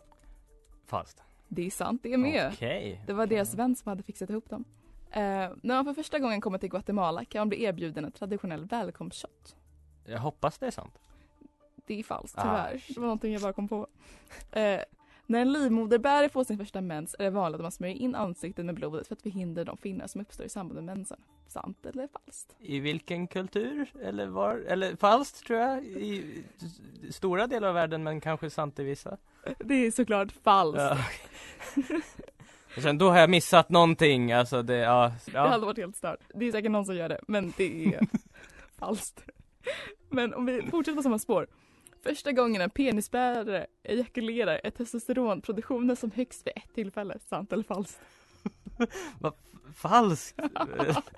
Falskt. 0.86 1.22
Det 1.48 1.66
är 1.66 1.70
sant 1.70 2.02
det 2.02 2.12
är 2.12 2.18
med. 2.18 2.52
Okej. 2.52 3.02
Det 3.06 3.12
var 3.12 3.26
deras 3.26 3.54
vän 3.54 3.76
som 3.76 3.88
hade 3.88 4.02
fixat 4.02 4.30
ihop 4.30 4.50
dem. 4.50 4.64
Eh, 5.10 5.20
när 5.20 5.74
man 5.74 5.84
för 5.84 5.94
första 5.94 6.18
gången 6.18 6.40
kommer 6.40 6.58
till 6.58 6.68
Guatemala 6.70 7.24
kan 7.24 7.40
man 7.40 7.48
bli 7.48 7.62
erbjuden 7.64 8.04
en 8.04 8.12
traditionell 8.12 8.64
välkomstshot. 8.64 9.56
Jag 10.04 10.18
hoppas 10.18 10.58
det 10.58 10.66
är 10.66 10.70
sant. 10.70 10.98
Det 11.86 11.98
är 11.98 12.02
falskt 12.02 12.38
Ah. 12.38 12.42
tyvärr. 12.42 12.84
Det 12.88 12.96
var 13.00 13.06
någonting 13.06 13.32
jag 13.32 13.42
bara 13.42 13.52
kom 13.52 13.68
på. 13.68 13.86
Eh, 14.52 14.80
när 15.26 15.40
en 15.40 15.52
livmoderbärare 15.52 16.28
får 16.28 16.44
sin 16.44 16.58
första 16.58 16.80
mens 16.80 17.16
är 17.18 17.24
det 17.24 17.30
vanligt 17.30 17.54
att 17.54 17.62
man 17.62 17.72
smörjer 17.72 17.96
in 17.96 18.14
ansiktet 18.14 18.64
med 18.64 18.74
blodet 18.74 19.06
för 19.08 19.14
att 19.14 19.22
förhindra 19.22 19.64
de 19.64 19.76
finnar 19.76 20.06
som 20.06 20.20
uppstår 20.20 20.46
i 20.46 20.48
samband 20.48 20.74
med 20.74 20.96
mensen. 20.96 21.20
Sant 21.46 21.86
eller 21.86 22.08
falskt? 22.08 22.56
I 22.58 22.80
vilken 22.80 23.26
kultur? 23.26 23.92
Eller 24.02 24.26
var? 24.26 24.56
Eller 24.56 24.96
falskt 24.96 25.46
tror 25.46 25.58
jag 25.58 25.84
i 25.84 26.44
stora 27.10 27.46
delar 27.46 27.68
av 27.68 27.74
världen 27.74 28.02
men 28.02 28.20
kanske 28.20 28.50
sant 28.50 28.78
i 28.78 28.84
vissa. 28.84 29.16
Det 29.58 29.74
är 29.74 29.90
såklart 29.90 30.32
falskt. 30.32 30.82
Ja. 30.82 30.98
Sen 32.82 32.98
då 32.98 33.10
har 33.10 33.18
jag 33.18 33.30
missat 33.30 33.68
någonting, 33.68 34.32
alltså 34.32 34.62
det, 34.62 34.76
ja. 34.76 35.12
Det 35.26 35.32
ja. 35.32 35.48
hade 35.48 35.66
varit 35.66 35.78
helt 35.78 35.96
stört. 35.96 36.20
Det 36.34 36.48
är 36.48 36.52
säkert 36.52 36.70
någon 36.70 36.84
som 36.84 36.96
gör 36.96 37.08
det, 37.08 37.20
men 37.28 37.52
det 37.56 37.94
är 37.94 38.06
falskt. 38.78 39.24
Men 40.08 40.34
om 40.34 40.46
vi 40.46 40.62
fortsätter 40.62 40.96
på 40.96 41.02
samma 41.02 41.18
spår. 41.18 41.46
Första 42.02 42.32
gången 42.32 42.62
en 42.62 42.70
penisbärare 42.70 43.66
ejakulerar 43.82 44.60
är 44.64 44.70
testosteronproduktionen 44.70 45.96
som 45.96 46.10
högst 46.10 46.46
vid 46.46 46.52
ett 46.56 46.74
tillfälle. 46.74 47.18
Sant 47.28 47.52
eller 47.52 47.64
falskt? 47.64 48.00
Falskt? 49.74 50.40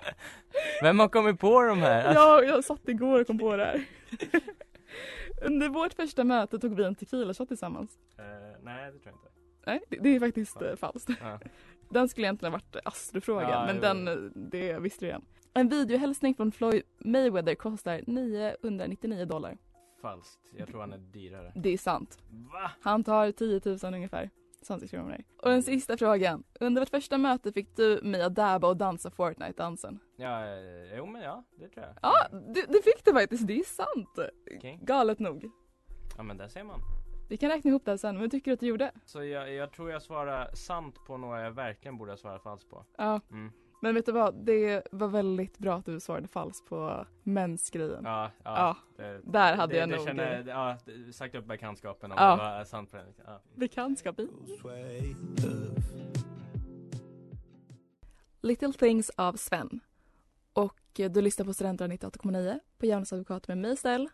Vem 0.81 0.99
har 0.99 1.07
kommit 1.07 1.39
på 1.39 1.61
de 1.63 1.79
här? 1.79 2.13
Ja, 2.13 2.43
jag 2.43 2.63
satt 2.63 2.89
igår 2.89 3.21
och 3.21 3.27
kom 3.27 3.39
på 3.39 3.55
det 3.57 3.65
här. 3.65 3.85
Under 5.41 5.69
vårt 5.69 5.93
första 5.93 6.23
möte 6.23 6.59
tog 6.59 6.75
vi 6.75 6.83
en 6.83 6.95
tequila 6.95 7.33
shot 7.33 7.47
tillsammans. 7.47 7.91
eh, 8.17 8.23
nej, 8.63 8.91
det 8.91 8.99
tror 8.99 9.01
jag 9.05 9.13
inte. 9.13 9.29
Nej, 9.65 9.79
det, 9.89 9.97
det 10.03 10.15
är 10.15 10.19
faktiskt 10.19 10.61
eh, 10.61 10.75
falskt. 10.75 11.09
Ja. 11.21 11.39
Den 11.89 12.09
skulle 12.09 12.27
egentligen 12.27 12.53
ha 12.53 12.59
varit 12.59 12.85
astrofrågan, 12.87 13.49
Ja, 13.49 13.65
men 13.65 13.75
jo. 13.75 13.81
den, 13.81 14.07
eh, 14.07 14.15
det 14.35 14.79
visste 14.79 15.05
du 15.05 15.09
igen. 15.09 15.25
En 15.53 15.69
videohälsning 15.69 16.35
från 16.35 16.51
Floyd 16.51 16.83
Mayweather 16.99 17.55
kostar 17.55 18.01
999 18.07 19.25
dollar. 19.25 19.57
Falskt. 20.05 20.39
Jag 20.57 20.67
tror 20.67 20.79
han 20.79 20.93
är 20.93 20.97
dyrare. 20.97 21.51
Det 21.55 21.69
är 21.69 21.77
sant. 21.77 22.19
Va? 22.29 22.71
Han 22.81 23.03
tar 23.03 23.31
10 23.31 23.61
000 23.65 23.93
ungefär. 23.93 24.29
Kronor. 24.89 25.23
Och 25.43 25.49
den 25.49 25.63
sista 25.63 25.97
frågan. 25.97 26.43
Under 26.59 26.81
vårt 26.81 26.89
första 26.89 27.17
möte 27.17 27.51
fick 27.51 27.75
du 27.75 27.99
mig 28.03 28.21
att 28.21 28.35
dabba 28.35 28.67
och 28.67 28.77
dansa 28.77 29.09
Fortnite-dansen. 29.09 29.99
Ja, 30.17 30.45
eh, 30.45 30.97
jo 30.97 31.05
men 31.05 31.21
ja, 31.21 31.43
det 31.59 31.69
tror 31.69 31.85
jag. 31.85 31.95
Ja, 32.01 32.27
du, 32.31 32.65
du 32.67 32.81
fick 32.81 33.05
det 33.05 33.13
faktiskt. 33.13 33.47
Det 33.47 33.59
är 33.59 33.63
sant. 33.63 34.19
Okej. 34.57 34.79
Galet 34.81 35.19
nog. 35.19 35.51
Ja 36.17 36.23
men 36.23 36.37
där 36.37 36.47
ser 36.47 36.63
man. 36.63 36.79
Vi 37.29 37.37
kan 37.37 37.49
räkna 37.49 37.69
ihop 37.69 37.85
det 37.85 37.91
här 37.91 37.97
sen, 37.97 38.15
men 38.15 38.21
vad 38.21 38.31
tycker 38.31 38.51
du 38.51 38.53
att 38.53 38.59
du 38.59 38.67
gjorde? 38.67 38.91
Så 39.05 39.23
jag, 39.23 39.53
jag 39.53 39.71
tror 39.71 39.91
jag 39.91 40.01
svarar 40.01 40.55
sant 40.55 40.95
på 41.07 41.17
några 41.17 41.41
jag 41.41 41.51
verkligen 41.51 41.97
borde 41.97 42.11
ha 42.11 42.17
svarat 42.17 42.43
falskt 42.43 42.69
på. 42.69 42.85
Ja. 42.97 43.21
Mm. 43.31 43.51
Men 43.85 43.95
vet 43.95 44.05
du 44.05 44.11
vad? 44.11 44.35
Det 44.45 44.81
var 44.91 45.07
väldigt 45.07 45.57
bra 45.57 45.75
att 45.75 45.85
du 45.85 45.99
svarade 45.99 46.27
falskt 46.27 46.69
på 46.69 47.05
mensgrejen. 47.23 48.01
Ja, 48.03 48.31
ja. 48.43 48.55
Ja, 48.97 49.03
det, 49.03 49.19
där 49.23 49.55
hade 49.55 49.73
det, 49.73 49.79
jag 49.79 49.89
det 49.89 49.95
nog- 49.95 50.05
Känner, 50.05 50.43
ja, 50.47 50.77
sagt 51.13 51.35
upp 51.35 51.45
bekantskapen 51.45 52.11
om 52.11 52.17
Ja. 52.19 52.31
det 52.31 52.37
var 52.37 52.63
sant 52.65 52.91
på 52.91 52.97
den. 52.97 53.05
Ja. 53.25 53.41
Bekantskap 53.55 54.19
i. 54.19 54.27
Little 58.41 58.73
Things 58.73 59.11
av 59.15 59.33
Sven. 59.33 59.79
Och 60.53 60.79
du 60.93 61.21
lyssnar 61.21 61.45
på 61.45 61.53
Studentradion 61.53 61.97
98,9 61.97 62.59
på 62.77 62.85
Djävulens 62.85 63.13
advokat 63.13 63.47
med 63.47 63.57
mig 63.57 63.77
Stell. 63.77 64.09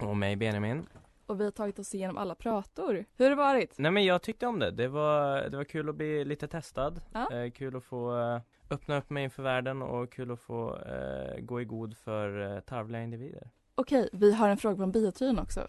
Och 0.00 0.16
mig 0.16 0.36
Benjamin. 0.36 0.86
Och 1.32 1.40
vi 1.40 1.44
har 1.44 1.50
tagit 1.50 1.78
oss 1.78 1.94
igenom 1.94 2.18
alla 2.18 2.34
prator. 2.34 3.04
Hur 3.16 3.24
har 3.24 3.30
det 3.30 3.36
varit? 3.36 3.74
Nej 3.78 3.90
men 3.90 4.04
jag 4.04 4.22
tyckte 4.22 4.46
om 4.46 4.58
det. 4.58 4.70
Det 4.70 4.88
var, 4.88 5.40
det 5.48 5.56
var 5.56 5.64
kul 5.64 5.88
att 5.88 5.94
bli 5.94 6.24
lite 6.24 6.48
testad. 6.48 7.00
Ja. 7.12 7.32
Eh, 7.32 7.50
kul 7.50 7.76
att 7.76 7.84
få 7.84 8.18
eh, 8.20 8.40
öppna 8.70 8.98
upp 8.98 9.10
mig 9.10 9.24
inför 9.24 9.42
världen 9.42 9.82
och 9.82 10.12
kul 10.12 10.30
att 10.30 10.40
få 10.40 10.76
eh, 10.76 11.40
gå 11.40 11.60
i 11.60 11.64
god 11.64 11.96
för 11.96 12.54
eh, 12.56 12.60
tarvliga 12.60 13.02
individer. 13.02 13.50
Okej, 13.74 14.08
vi 14.12 14.32
har 14.32 14.48
en 14.48 14.56
fråga 14.56 14.76
från 14.76 14.92
biotryn 14.92 15.38
också. 15.38 15.60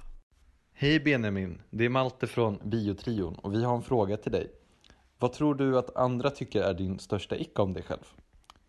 Hej 0.73 0.99
Benjamin, 0.99 1.61
det 1.69 1.85
är 1.85 1.89
Malte 1.89 2.27
från 2.27 2.59
Biotrion 2.63 3.35
och 3.35 3.53
vi 3.53 3.63
har 3.63 3.75
en 3.75 3.83
fråga 3.83 4.17
till 4.17 4.31
dig. 4.31 4.51
Vad 5.19 5.33
tror 5.33 5.55
du 5.55 5.77
att 5.77 5.95
andra 5.95 6.29
tycker 6.29 6.61
är 6.63 6.73
din 6.73 6.99
största 6.99 7.35
ick 7.35 7.59
om 7.59 7.73
dig 7.73 7.83
själv? 7.83 8.13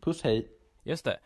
Puss 0.00 0.22
hej! 0.22 0.48
Just 0.82 1.04
det. 1.04 1.18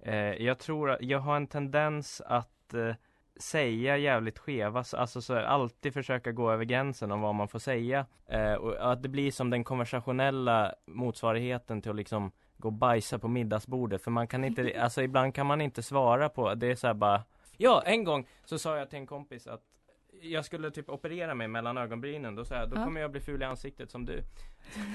Eh, 0.00 0.44
jag 0.44 0.58
tror 0.58 0.90
att 0.90 1.02
jag 1.02 1.18
har 1.18 1.36
en 1.36 1.46
tendens 1.46 2.22
att 2.26 2.74
eh, 2.74 2.94
säga 3.40 3.96
jävligt 3.96 4.38
skeva, 4.38 4.84
så- 4.84 4.96
alltså 4.96 5.22
så 5.22 5.34
här, 5.34 5.42
alltid 5.42 5.94
försöka 5.94 6.32
gå 6.32 6.50
över 6.52 6.64
gränsen 6.64 7.12
om 7.12 7.20
vad 7.20 7.34
man 7.34 7.48
får 7.48 7.58
säga. 7.58 8.06
Eh, 8.26 8.54
och 8.54 8.92
att 8.92 9.02
det 9.02 9.08
blir 9.08 9.30
som 9.30 9.50
den 9.50 9.64
konversationella 9.64 10.74
motsvarigheten 10.86 11.82
till 11.82 11.90
att 11.90 11.96
liksom 11.96 12.32
gå 12.56 12.68
och 12.68 12.72
bajsa 12.72 13.18
på 13.18 13.28
middagsbordet. 13.28 14.02
För 14.02 14.10
man 14.10 14.26
kan 14.28 14.44
inte, 14.44 14.72
alltså 14.82 15.02
ibland 15.02 15.34
kan 15.34 15.46
man 15.46 15.60
inte 15.60 15.82
svara 15.82 16.28
på, 16.28 16.54
det 16.54 16.66
är 16.66 16.74
så 16.74 16.94
bara 16.94 17.22
Ja, 17.56 17.82
en 17.86 18.04
gång 18.04 18.26
så 18.44 18.58
sa 18.58 18.76
jag 18.78 18.90
till 18.90 18.98
en 18.98 19.06
kompis 19.06 19.46
att 19.46 19.62
jag 20.22 20.44
skulle 20.44 20.70
typ 20.70 20.88
operera 20.90 21.34
mig 21.34 21.48
mellan 21.48 21.78
ögonbrynen, 21.78 22.34
då 22.34 22.44
sa 22.44 22.54
jag, 22.54 22.70
då 22.70 22.76
Ja. 22.76 22.84
kommer 22.84 23.00
jag 23.00 23.10
bli 23.10 23.20
ful 23.20 23.42
i 23.42 23.44
ansiktet 23.44 23.90
som 23.90 24.04
du. 24.04 24.22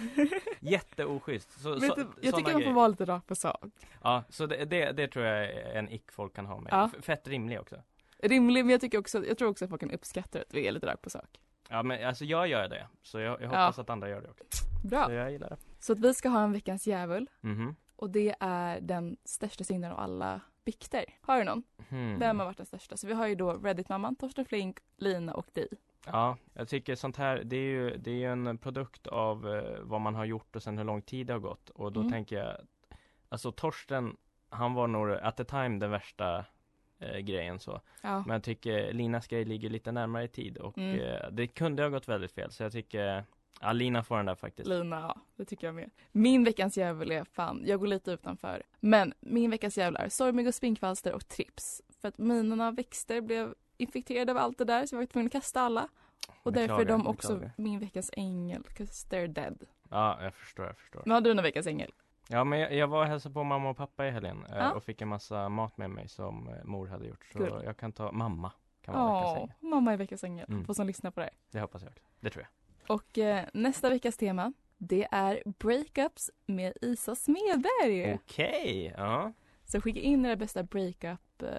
Jätteoschysst. 0.59 1.51
Så, 1.61 1.79
så, 1.79 1.95
du, 1.95 2.07
jag 2.21 2.35
tycker 2.35 2.53
man 2.53 2.63
får 2.63 2.71
vara 2.71 2.87
lite 2.87 3.05
rakt 3.05 3.27
på 3.27 3.35
sak. 3.35 3.65
Ja, 4.03 4.23
så 4.29 4.45
det, 4.45 4.65
det, 4.65 4.91
det 4.91 5.07
tror 5.07 5.25
jag 5.25 5.43
är 5.45 5.73
en 5.75 5.89
ick 5.89 6.11
folk 6.11 6.35
kan 6.35 6.45
ha 6.45 6.59
med. 6.59 6.69
Ja. 6.73 6.89
Fett 7.01 7.27
rimlig 7.27 7.59
också. 7.59 7.75
Rimlig, 8.21 8.65
men 8.65 8.71
jag 8.71 8.81
tycker 8.81 8.97
också, 8.97 9.25
jag 9.25 9.37
tror 9.37 9.49
också 9.49 9.65
att 9.65 9.69
folk 9.69 9.81
kan 9.81 9.91
uppskatta 9.91 10.39
att 10.39 10.53
vi 10.53 10.67
är 10.67 10.71
lite 10.71 10.87
rakt 10.87 11.01
på 11.01 11.09
sak. 11.09 11.39
Ja 11.69 11.83
men 11.83 12.07
alltså 12.07 12.25
jag 12.25 12.47
gör 12.47 12.67
det, 12.67 12.87
så 13.01 13.19
jag, 13.19 13.31
jag 13.41 13.41
Ja. 13.41 13.47
hoppas 13.47 13.79
att 13.79 13.89
andra 13.89 14.09
gör 14.09 14.21
det 14.21 14.29
också. 14.29 14.43
Bra. 14.83 15.05
Så 15.05 15.11
jag 15.11 15.31
gillar 15.31 15.49
det. 15.49 15.57
Så 15.79 15.93
att 15.93 15.99
vi 15.99 16.13
ska 16.13 16.29
ha 16.29 16.43
en 16.43 16.51
veckans 16.53 16.87
djävul. 16.87 17.29
Mhm. 17.41 17.75
Och 17.95 18.09
det 18.09 18.35
är 18.39 18.81
den 18.81 19.17
största 19.23 19.63
synden 19.63 19.91
av 19.91 19.99
alla 19.99 20.41
bikter. 20.65 21.05
Har 21.21 21.37
du 21.37 21.43
någon? 21.43 21.63
Hmm. 21.89 22.19
Vem 22.19 22.39
har 22.39 22.45
varit 22.45 22.57
den 22.57 22.65
största? 22.65 22.97
Så 22.97 23.07
vi 23.07 23.13
har 23.13 23.27
ju 23.27 23.35
då 23.35 23.53
Reddit-mamman, 23.53 24.15
Torsten 24.15 24.45
Flink, 24.45 24.77
Lina 24.97 25.33
och 25.33 25.47
dig. 25.53 25.67
Ja, 26.05 26.37
jag 26.53 26.67
tycker 26.67 26.95
sånt 26.95 27.17
här, 27.17 27.41
det 27.45 27.55
är 27.55 27.69
ju, 27.69 27.97
det 27.97 28.11
är 28.11 28.15
ju 28.15 28.25
en 28.31 28.57
produkt 28.57 29.07
av 29.07 29.55
eh, 29.55 29.79
vad 29.81 30.01
man 30.01 30.15
har 30.15 30.25
gjort 30.25 30.55
och 30.55 30.63
sen 30.63 30.77
hur 30.77 30.85
lång 30.85 31.01
tid 31.01 31.27
det 31.27 31.33
har 31.33 31.39
gått. 31.39 31.69
Och 31.69 31.91
då 31.91 31.99
Mm. 31.99 32.11
tänker 32.11 32.35
jag, 32.37 32.57
alltså 33.29 33.51
Torsten, 33.51 34.17
han 34.49 34.73
var 34.73 34.87
nog 34.87 35.11
at 35.11 35.37
the 35.37 35.43
time 35.43 35.79
den 35.79 35.91
värsta 35.91 36.45
eh, 37.01 37.17
grejen 37.17 37.59
så. 37.59 37.81
Ja. 38.01 38.23
Men 38.27 38.33
jag 38.33 38.43
tycker 38.43 38.93
Linas 38.93 39.27
grej 39.27 39.45
ligger 39.45 39.69
lite 39.69 39.91
närmare 39.91 40.23
i 40.23 40.27
tid 40.27 40.57
och 40.57 40.77
Mm. 40.77 40.99
eh, 40.99 41.29
det 41.31 41.47
kunde 41.47 41.83
ha 41.83 41.89
gått 41.89 42.07
väldigt 42.07 42.31
fel. 42.31 42.51
Så 42.51 42.63
jag 42.63 42.71
tycker, 42.71 43.23
ja 43.61 43.71
Lina 43.73 44.03
får 44.03 44.17
den 44.17 44.25
där 44.25 44.35
faktiskt. 44.35 44.69
Lina, 44.69 44.99
ja, 44.99 45.15
det 45.35 45.45
tycker 45.45 45.67
jag 45.67 45.75
med. 45.75 45.89
Min 46.11 46.43
veckans 46.43 46.77
djävul 46.77 47.11
är 47.11 47.23
fan, 47.23 47.63
jag 47.65 47.79
går 47.79 47.87
lite 47.87 48.11
utanför. 48.11 48.63
Men 48.79 49.13
min 49.19 49.51
veckans 49.51 49.77
djävul 49.77 49.95
är 49.99 50.09
sorgmygg 50.09 50.47
och 50.47 50.55
spinkvalster 50.55 51.13
och 51.13 51.27
trips. 51.27 51.81
För 52.01 52.07
att 52.07 52.17
mina 52.17 52.71
växter 52.71 53.21
blev 53.21 53.53
infekterade 53.77 54.31
av 54.31 54.37
allt 54.37 54.57
det 54.57 54.65
där 54.65 54.85
så 54.85 54.95
jag 54.95 54.99
var 54.99 55.05
tvungen 55.05 55.25
att 55.27 55.31
kasta 55.31 55.61
alla. 55.61 55.87
Och 56.43 56.53
därför 56.53 56.73
är 56.73 56.77
Beklagar, 56.77 56.97
de 56.97 57.07
också 57.07 57.27
beklagar. 57.33 57.51
min 57.57 57.79
veckans 57.79 58.11
ängel, 58.13 58.61
'cause 58.63 59.07
they're 59.09 59.27
dead. 59.27 59.65
Ja, 59.89 60.23
jag 60.23 60.33
förstår, 60.33 60.65
jag 60.65 60.77
förstår. 60.77 61.01
Men 61.05 61.11
har 61.13 61.21
du 61.21 61.33
någon 61.33 61.43
veckans 61.43 61.67
ängel? 61.67 61.91
Ja 62.31 62.43
men 62.43 62.59
jag, 62.59 62.73
jag 62.73 62.87
var 62.87 62.99
och 63.01 63.07
hälsade 63.07 63.33
på 63.33 63.43
mamma 63.43 63.69
och 63.69 63.77
pappa 63.77 64.07
i 64.07 64.11
helgen 64.11 64.45
eh, 64.49 64.57
Ja. 64.57 64.71
och 64.71 64.83
fick 64.83 65.01
en 65.01 65.07
massa 65.07 65.49
mat 65.49 65.77
med 65.77 65.89
mig 65.89 66.07
som 66.07 66.47
eh, 66.49 66.63
mor 66.63 66.87
hade 66.87 67.07
gjort. 67.07 67.25
Så 67.33 67.37
Kul. 67.39 67.61
jag 67.65 67.77
kan 67.77 67.91
ta 67.91 68.11
mamma. 68.11 68.51
Kan 68.81 68.93
vara 68.95 69.05
veckans 69.13 69.35
Ja, 69.35 69.41
ängel. 69.41 69.53
mamma 69.59 69.93
är 69.93 69.97
veckans 69.97 70.23
ängel. 70.23 70.45
Mm. 70.49 70.59
Hoppas 70.61 70.77
hon 70.77 70.87
lyssnar 70.87 71.11
på 71.11 71.19
det. 71.19 71.29
Det 71.51 71.59
hoppas 71.59 71.81
jag 71.83 71.91
också. 71.91 72.03
Det 72.19 72.29
tror 72.29 72.45
jag. 72.87 72.95
Och 72.95 73.17
eh, 73.17 73.45
nästa 73.53 73.89
veckas 73.89 74.17
tema, 74.17 74.53
det 74.77 75.07
är 75.11 75.43
breakups 75.45 76.31
med 76.45 76.73
Isa 76.81 77.15
Smedberg. 77.15 78.13
Okej, 78.13 78.93
ja. 78.97 79.33
Så 79.65 79.81
skicka 79.81 79.99
in 79.99 80.25
era 80.25 80.35
bästa 80.35 80.63
breakup 80.63 81.41
eh, 81.41 81.49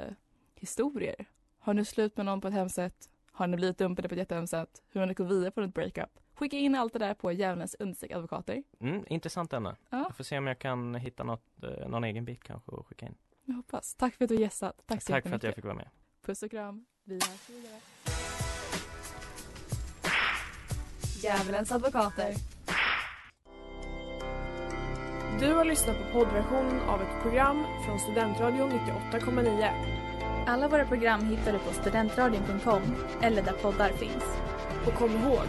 historier. 0.55 1.27
Har 1.59 1.75
ni 1.75 1.85
slut 1.85 2.17
med 2.17 2.27
någon 2.27 2.41
på 2.41 2.49
ett 2.49 2.55
hemskt 2.55 2.75
sätt? 2.75 3.09
Har 3.33 3.47
ni 3.47 3.57
blivit 3.57 3.79
dumpade 3.79 4.09
på 4.09 4.15
ett 4.15 4.19
jättehemskt 4.19 4.51
sätt? 4.51 4.83
Hur 4.91 5.01
har 5.01 5.07
ni 5.07 5.15
gått 5.15 5.31
vidare 5.31 5.51
på 5.51 5.61
ett 5.61 5.75
breakup? 5.75 6.19
Skicka 6.43 6.57
in 6.57 6.75
allt 6.75 6.93
det 6.93 6.99
där 6.99 7.15
på 7.15 7.33
djävulens 7.33 7.77
understreck 7.79 8.11
advokater. 8.11 8.63
Mm, 8.81 9.05
intressant 9.09 9.53
ämne. 9.53 9.77
Ja. 9.91 9.99
Jag 9.99 10.17
får 10.17 10.25
se 10.25 10.39
om 10.39 10.47
jag 10.47 10.59
kan 10.59 10.95
hitta 10.95 11.25
något, 11.25 11.63
eh, 11.63 11.89
någon 11.89 12.05
egen 12.05 12.25
bit 12.25 12.45
kanske 12.45 12.71
och 12.71 12.87
skicka 12.87 13.07
in. 13.07 13.15
Jag 13.45 13.55
hoppas. 13.55 13.95
Tack 13.95 14.15
för 14.15 14.25
att 14.25 14.29
du 14.29 14.41
gästat. 14.41 14.83
Tack 14.87 15.03
så 15.03 15.13
Tack 15.13 15.29
för 15.29 15.37
att 15.37 15.43
jag 15.43 15.55
fick 15.55 15.65
vara 15.65 15.75
med. 15.75 15.89
Puss 16.27 16.43
och 16.43 16.51
kram. 16.51 16.85
Vi 17.05 17.15
hörs 17.15 17.51
vidare. 17.51 17.81
Djävulens 21.23 21.73
advokater. 21.73 22.35
Du 25.41 25.55
har 25.55 25.65
lyssnat 25.65 25.97
på 25.97 26.13
poddversionen 26.13 26.81
av 26.81 27.03
ett 27.03 27.23
program 27.23 27.65
från 27.87 27.99
Studentradion 27.99 28.71
98,9. 28.71 29.71
Alla 30.47 30.69
våra 30.69 30.87
program 30.87 31.25
hittar 31.25 31.53
du 31.53 31.59
på 31.59 31.73
studentradion.com 31.73 32.83
eller 33.23 33.43
där 33.43 33.53
poddar 33.53 33.89
finns. 33.89 34.25
Och 34.87 34.95
kom 34.95 35.11
ihåg, 35.11 35.49